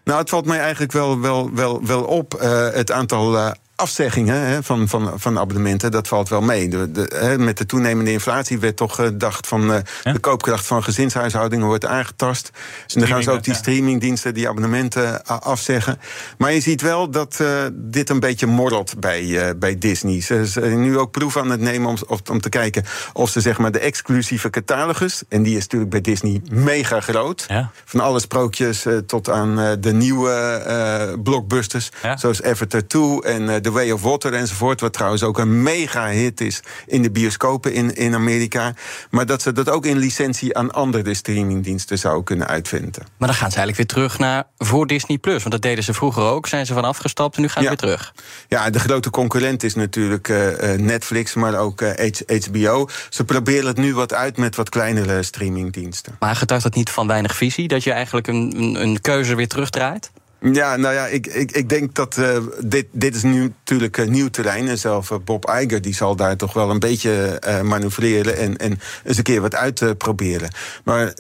Nou, 0.04 0.20
het 0.20 0.30
valt 0.30 0.46
mij 0.46 0.60
eigenlijk 0.60 0.92
wel, 0.92 1.20
wel, 1.20 1.54
wel, 1.54 1.86
wel 1.86 2.04
op. 2.04 2.32
het 2.74 2.92
aantal 2.92 3.54
afzeggingen 3.76 4.48
hè, 4.48 4.64
van, 4.64 4.88
van, 4.88 5.12
van 5.16 5.40
abonnementen, 5.40 5.92
dat 5.92 6.08
valt 6.08 6.30
wel 6.30 6.42
mee. 6.42 6.68
De, 6.68 6.92
de, 6.92 7.12
hè, 7.16 7.38
met 7.38 7.58
de 7.58 7.66
toenemende 7.66 8.12
inflatie 8.12 8.60
werd 8.60 8.76
toch 8.76 8.96
gedacht 8.96 9.48
van 9.48 9.72
uh, 9.72 9.78
de 10.04 10.20
koopkracht 10.20 10.66
van 10.66 10.84
gezinshuishoudingen 10.84 11.66
wordt 11.66 11.86
aangetast. 11.86 12.52
en 12.88 13.00
dan 13.00 13.10
gaan 13.10 13.24
ze 13.24 13.32
ook 13.32 13.44
die 13.44 13.54
streamingdiensten 13.54 14.34
die 14.34 14.50
abonnementen 14.50 15.26
afzeggen. 15.26 16.00
Maar 16.38 16.54
je 16.54 16.62
ziet 16.62 16.82
wel 16.82 17.10
dat 17.10 17.38
uh, 17.42 17.50
dit 17.72 18.10
een 18.10 18.20
beetje 18.20 18.46
morrelt 18.46 19.00
bij, 19.00 19.24
uh, 19.24 19.50
bij 19.58 19.78
Disney. 19.78 20.22
Ze 20.22 20.46
zijn 20.46 20.82
nu 20.82 20.98
ook 20.98 21.12
proef 21.12 21.38
aan 21.38 21.50
het 21.50 21.60
nemen 21.60 21.90
om, 21.90 21.98
om 22.32 22.42
te 22.42 22.50
kijken 22.50 22.84
of 23.14 23.30
ze 23.30 23.42
zeg 23.42 23.58
maar 23.58 23.72
de 23.72 23.80
exclusieve 23.80 24.50
catalogus, 24.50 25.24
en 25.30 25.44
die 25.44 25.56
is 25.56 25.62
natuurlijk 25.62 25.92
bij 25.92 26.02
Disney 26.02 26.42
mega 26.52 27.00
groot. 27.00 27.46
Ja. 27.48 27.72
Van 27.86 28.00
alle 28.00 28.20
sprookjes 28.20 28.86
tot 29.06 29.30
aan 29.30 29.78
de 29.80 29.94
nieuwe 29.94 31.20
blockbusters, 31.24 31.92
ja. 32.02 32.18
zoals 32.18 32.44
Avatar 32.44 32.88
2 32.88 33.22
en 33.22 33.63
The 33.64 33.72
Way 33.72 33.92
of 33.92 34.02
Water 34.02 34.34
enzovoort. 34.34 34.82
Wat 34.82 34.94
trouwens 34.94 35.24
ook 35.24 35.38
een 35.38 35.64
mega 35.64 36.08
hit 36.08 36.42
is 36.42 36.60
in 36.86 37.02
de 37.02 37.12
bioscopen 37.12 37.74
in, 37.74 37.96
in 37.96 38.16
Amerika. 38.16 38.74
Maar 39.10 39.26
dat 39.26 39.42
ze 39.42 39.52
dat 39.52 39.70
ook 39.70 39.86
in 39.86 39.98
licentie 39.98 40.58
aan 40.58 40.72
andere 40.72 41.14
streamingdiensten 41.14 41.98
zouden 41.98 42.24
kunnen 42.24 42.48
uitvinden. 42.48 43.04
Maar 43.18 43.28
dan 43.28 43.38
gaan 43.38 43.52
ze 43.52 43.58
eigenlijk 43.58 43.78
weer 43.78 43.86
terug 43.86 44.20
naar 44.20 44.44
voor 44.58 44.88
Disney 44.88 45.18
Plus. 45.18 45.40
Want 45.40 45.52
dat 45.52 45.62
deden 45.62 45.84
ze 45.84 45.94
vroeger 45.94 46.24
ook. 46.24 46.48
Zijn 46.48 46.66
ze 46.66 46.74
van 46.74 46.84
afgestapt 46.84 47.36
en 47.36 47.42
nu 47.42 47.48
gaan 47.48 47.64
ze 47.64 47.68
weer 47.68 47.78
terug. 47.78 48.14
Ja, 48.48 48.70
de 48.70 48.80
grote 48.80 49.10
concurrent 49.10 49.64
is 49.64 49.76
natuurlijk 49.76 50.28
uh, 50.28 50.72
Netflix, 50.72 51.34
maar 51.34 51.56
ook 51.56 51.82
uh, 51.82 52.12
HBO. 52.48 52.88
Ze 53.10 53.24
proberen 53.24 53.68
het 53.68 53.78
nu 53.78 53.94
wat 53.94 54.14
uit 54.14 54.38
met 54.38 54.56
wat 54.56 54.70
kleinere 54.70 55.24
streamingdiensten. 55.24 56.16
Maar 56.20 56.36
getuigt 56.36 56.64
dat 56.64 56.76
niet 56.76 56.90
van 56.90 57.08
weinig 57.08 57.36
visie? 57.36 57.68
Dat 57.68 57.84
je 57.84 57.92
eigenlijk 57.92 58.28
een, 58.28 58.54
een, 58.56 58.82
een 58.82 59.02
keuze 59.02 59.36
weer 59.36 59.48
terugdraait? 59.48 60.12
Ja, 60.52 60.76
nou 60.76 60.94
ja, 60.94 61.08
ik, 61.08 61.28
ik, 61.28 61.52
ik 61.52 61.70
denk 61.70 61.96
dat 61.96 62.18
uh, 62.18 62.38
dit, 62.60 62.86
dit 62.92 63.16
is 63.16 63.24
nu 63.24 63.42
natuurlijk 63.42 63.98
uh, 63.98 64.08
nieuw 64.08 64.30
terrein. 64.30 64.68
En 64.68 64.78
zelf 64.78 65.10
uh, 65.10 65.18
Bob 65.26 65.50
Iger 65.62 65.82
die 65.82 65.96
zal 65.96 66.16
daar 66.16 66.38
toch 66.38 66.54
wel 66.54 66.70
een 66.70 66.80
beetje 66.80 67.40
manoeuvreren 67.64 68.38
en, 68.38 68.58
en 68.58 68.80
eens 69.04 69.18
een 69.18 69.24
keer 69.24 69.42
wat 69.42 69.56
uitproberen. 69.56 70.50
maar 70.84 71.14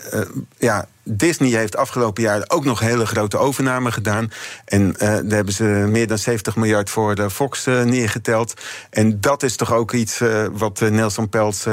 ja, 0.57 0.88
Disney 1.03 1.49
heeft 1.49 1.77
afgelopen 1.77 2.23
jaar 2.23 2.43
ook 2.47 2.65
nog 2.65 2.79
hele 2.79 3.05
grote 3.05 3.37
overnamen 3.37 3.93
gedaan. 3.93 4.31
En 4.65 4.87
uh, 4.87 4.97
daar 4.99 5.23
hebben 5.27 5.53
ze 5.53 5.63
meer 5.63 6.07
dan 6.07 6.17
70 6.17 6.55
miljard 6.55 6.89
voor 6.89 7.15
de 7.15 7.29
Fox 7.29 7.67
uh, 7.67 7.83
neergeteld. 7.83 8.53
En 8.89 9.21
dat 9.21 9.43
is 9.43 9.55
toch 9.55 9.73
ook 9.73 9.91
iets 9.91 10.19
uh, 10.19 10.45
wat 10.51 10.79
Nelson 10.79 11.29
Peltz 11.29 11.67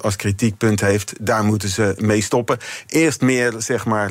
als 0.00 0.16
kritiekpunt 0.16 0.80
heeft. 0.80 1.12
Daar 1.20 1.44
moeten 1.44 1.68
ze 1.68 1.94
mee 1.98 2.22
stoppen. 2.22 2.58
Eerst 2.86 3.20
meer, 3.20 3.54
zeg 3.58 3.84
maar, 3.84 4.08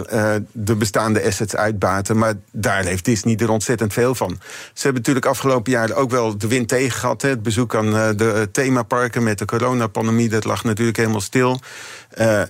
de 0.51 0.75
bestaande 0.75 1.23
assets 1.23 1.55
uitbaten. 1.55 2.17
Maar 2.17 2.33
daar 2.51 2.83
heeft 2.83 3.05
Disney 3.05 3.35
er 3.35 3.49
ontzettend 3.49 3.93
veel 3.93 4.15
van. 4.15 4.39
Ze 4.73 4.83
hebben 4.83 5.01
natuurlijk 5.01 5.25
afgelopen 5.25 5.71
jaar 5.71 5.93
ook 5.93 6.11
wel 6.11 6.37
de 6.37 6.47
wind 6.47 6.67
tegen 6.67 6.99
gehad. 6.99 7.21
Hè. 7.21 7.29
Het 7.29 7.43
bezoek 7.43 7.75
aan 7.75 7.91
de 7.91 8.49
themaparken 8.51 9.23
met 9.23 9.37
de 9.37 9.45
coronapandemie, 9.45 10.29
dat 10.29 10.45
lag 10.45 10.63
natuurlijk 10.63 10.97
helemaal 10.97 11.21
stil. 11.21 11.59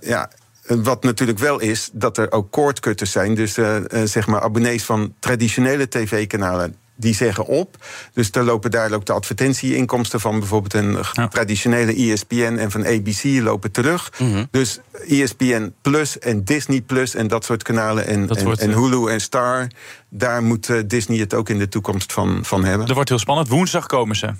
ja, 0.02 0.30
wat 0.68 1.04
natuurlijk 1.04 1.40
wel 1.40 1.60
is, 1.60 1.90
dat 1.94 2.18
er 2.18 2.32
ook 2.32 2.52
koordkutters 2.52 3.12
zijn. 3.12 3.36
Dus 3.36 3.58
uh, 3.58 3.76
zeg 4.04 4.28
maar 4.28 4.42
abonnees 4.42 4.84
van 4.84 5.14
traditionele 5.20 5.88
tv-kanalen 5.88 6.76
die 6.96 7.16
zeggen 7.16 7.46
op. 7.46 7.86
Dus 8.14 8.32
daar 8.32 8.44
lopen 8.44 8.72
daar 8.72 8.92
ook 8.92 9.06
de 9.06 9.14
advertentieinkomsten 9.14 10.20
van 10.20 10.40
bijvoorbeeld 10.40 10.74
een 10.74 10.98
traditionele 11.30 11.96
ESPN 11.96 12.58
en 12.58 12.72
van 12.72 12.86
ABC 12.86 13.24
lopen 13.24 13.72
terug. 13.72 14.12
Mm 14.18 14.48
Dus 14.52 14.80
ESPN 15.08 15.74
Plus 15.82 16.20
en 16.20 16.44
Disney 16.44 16.82
Plus 16.82 17.16
en 17.16 17.28
dat 17.28 17.46
soort 17.46 17.64
kanalen 17.64 18.06
en, 18.08 18.30
en, 18.30 18.58
en, 18.58 18.72
Hulu 18.72 19.10
en 19.10 19.22
Star, 19.22 19.68
daar 20.10 20.44
moet 20.44 20.90
Disney 20.90 21.20
het 21.20 21.34
ook 21.34 21.50
in 21.50 21.58
de 21.58 21.70
toekomst 21.70 22.14
van, 22.14 22.46
van 22.46 22.64
hebben. 22.64 22.86
Dat 22.86 22.96
wordt 22.96 23.10
heel 23.10 23.20
spannend. 23.20 23.48
Woensdag 23.48 23.86
komen 23.86 24.16
ze. 24.16 24.34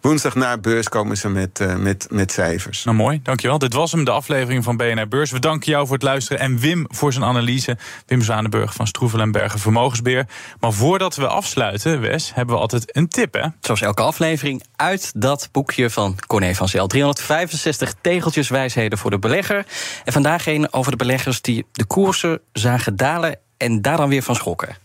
Woensdag 0.00 0.34
na 0.34 0.58
beurs 0.58 0.88
komen 0.88 1.16
ze 1.16 1.28
met, 1.28 1.60
uh, 1.60 1.76
met, 1.76 2.06
met 2.10 2.32
cijfers. 2.32 2.84
Nou 2.84 2.96
mooi, 2.96 3.20
dankjewel. 3.22 3.58
Dit 3.58 3.72
was 3.72 3.92
hem, 3.92 4.04
de 4.04 4.10
aflevering 4.10 4.64
van 4.64 4.76
BNR 4.76 5.08
Beurs. 5.08 5.30
We 5.30 5.38
danken 5.38 5.70
jou 5.70 5.86
voor 5.86 5.94
het 5.94 6.04
luisteren 6.04 6.40
en 6.40 6.58
Wim 6.58 6.86
voor 6.88 7.12
zijn 7.12 7.24
analyse. 7.24 7.76
Wim 8.06 8.22
Zwanenburg 8.22 8.74
van 8.74 8.86
Stroevel 8.86 9.20
en 9.20 9.32
Bergen 9.32 9.58
Vermogensbeheer. 9.58 10.26
Maar 10.60 10.72
voordat 10.72 11.16
we 11.16 11.26
afsluiten, 11.26 12.00
Wes, 12.00 12.34
hebben 12.34 12.54
we 12.54 12.60
altijd 12.60 12.96
een 12.96 13.08
tip, 13.08 13.34
hè? 13.34 13.46
Zoals 13.60 13.80
elke 13.80 14.02
aflevering 14.02 14.62
uit 14.76 15.12
dat 15.14 15.48
boekje 15.52 15.90
van 15.90 16.18
Corné 16.26 16.54
van 16.54 16.68
Zel. 16.68 16.86
365 16.86 17.94
tegeltjes 18.00 18.48
wijsheden 18.48 18.98
voor 18.98 19.10
de 19.10 19.18
belegger. 19.18 19.66
En 20.04 20.12
vandaag 20.12 20.46
een 20.46 20.72
over 20.72 20.90
de 20.90 20.96
beleggers 20.96 21.40
die 21.40 21.66
de 21.72 21.84
koersen 21.84 22.40
zagen 22.52 22.96
dalen 22.96 23.38
en 23.56 23.82
daar 23.82 23.96
dan 23.96 24.08
weer 24.08 24.22
van 24.22 24.34
schokken. 24.34 24.76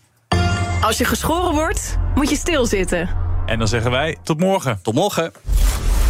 Als 0.80 0.98
je 0.98 1.04
geschoren 1.04 1.54
wordt, 1.54 1.96
moet 2.14 2.30
je 2.30 2.36
stilzitten. 2.36 3.27
En 3.48 3.58
dan 3.58 3.68
zeggen 3.68 3.90
wij 3.90 4.16
tot 4.22 4.40
morgen. 4.40 4.78
Tot 4.82 4.94
morgen. 4.94 5.32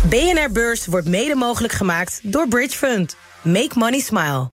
BNR 0.09 0.51
Beurs 0.53 0.87
wordt 0.87 1.07
mede 1.07 1.35
mogelijk 1.35 1.73
gemaakt 1.73 2.21
door 2.23 2.49
Bridge 2.49 2.77
Fund. 2.77 3.17
Make 3.43 3.73
money 3.75 4.01
smile. 4.01 4.51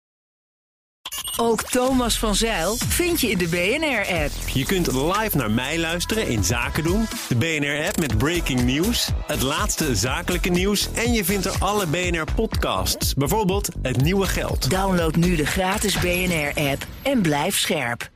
Ook 1.38 1.64
Thomas 1.64 2.20
van 2.20 2.36
Zeil 2.36 2.76
vind 2.88 3.22
je 3.22 3.30
in 3.30 3.38
de 3.38 3.48
BNR-app. 3.48 4.32
Je 4.54 4.66
kunt 4.66 4.92
live 4.92 5.38
naar 5.38 5.52
mij 5.52 5.80
luisteren 5.80 6.28
in 6.28 6.44
Zaken 6.44 6.84
doen. 6.84 7.06
De 7.28 7.36
BNR-app 7.36 8.00
met 8.00 8.18
breaking 8.18 8.64
news, 8.64 9.10
het 9.28 9.42
laatste 9.42 9.96
zakelijke 9.96 10.50
nieuws... 10.50 10.90
en 10.94 11.14
je 11.14 11.26
vindt 11.26 11.46
er 11.46 11.56
alle 11.60 11.88
BNR-podcasts, 11.88 13.14
bijvoorbeeld 13.14 13.70
Het 13.82 14.02
Nieuwe 14.02 14.26
Geld. 14.26 14.70
Download 14.70 15.16
nu 15.16 15.36
de 15.36 15.46
gratis 15.46 16.00
BNR-app 16.00 16.86
en 17.04 17.22
blijf 17.22 17.58
scherp. 17.58 18.14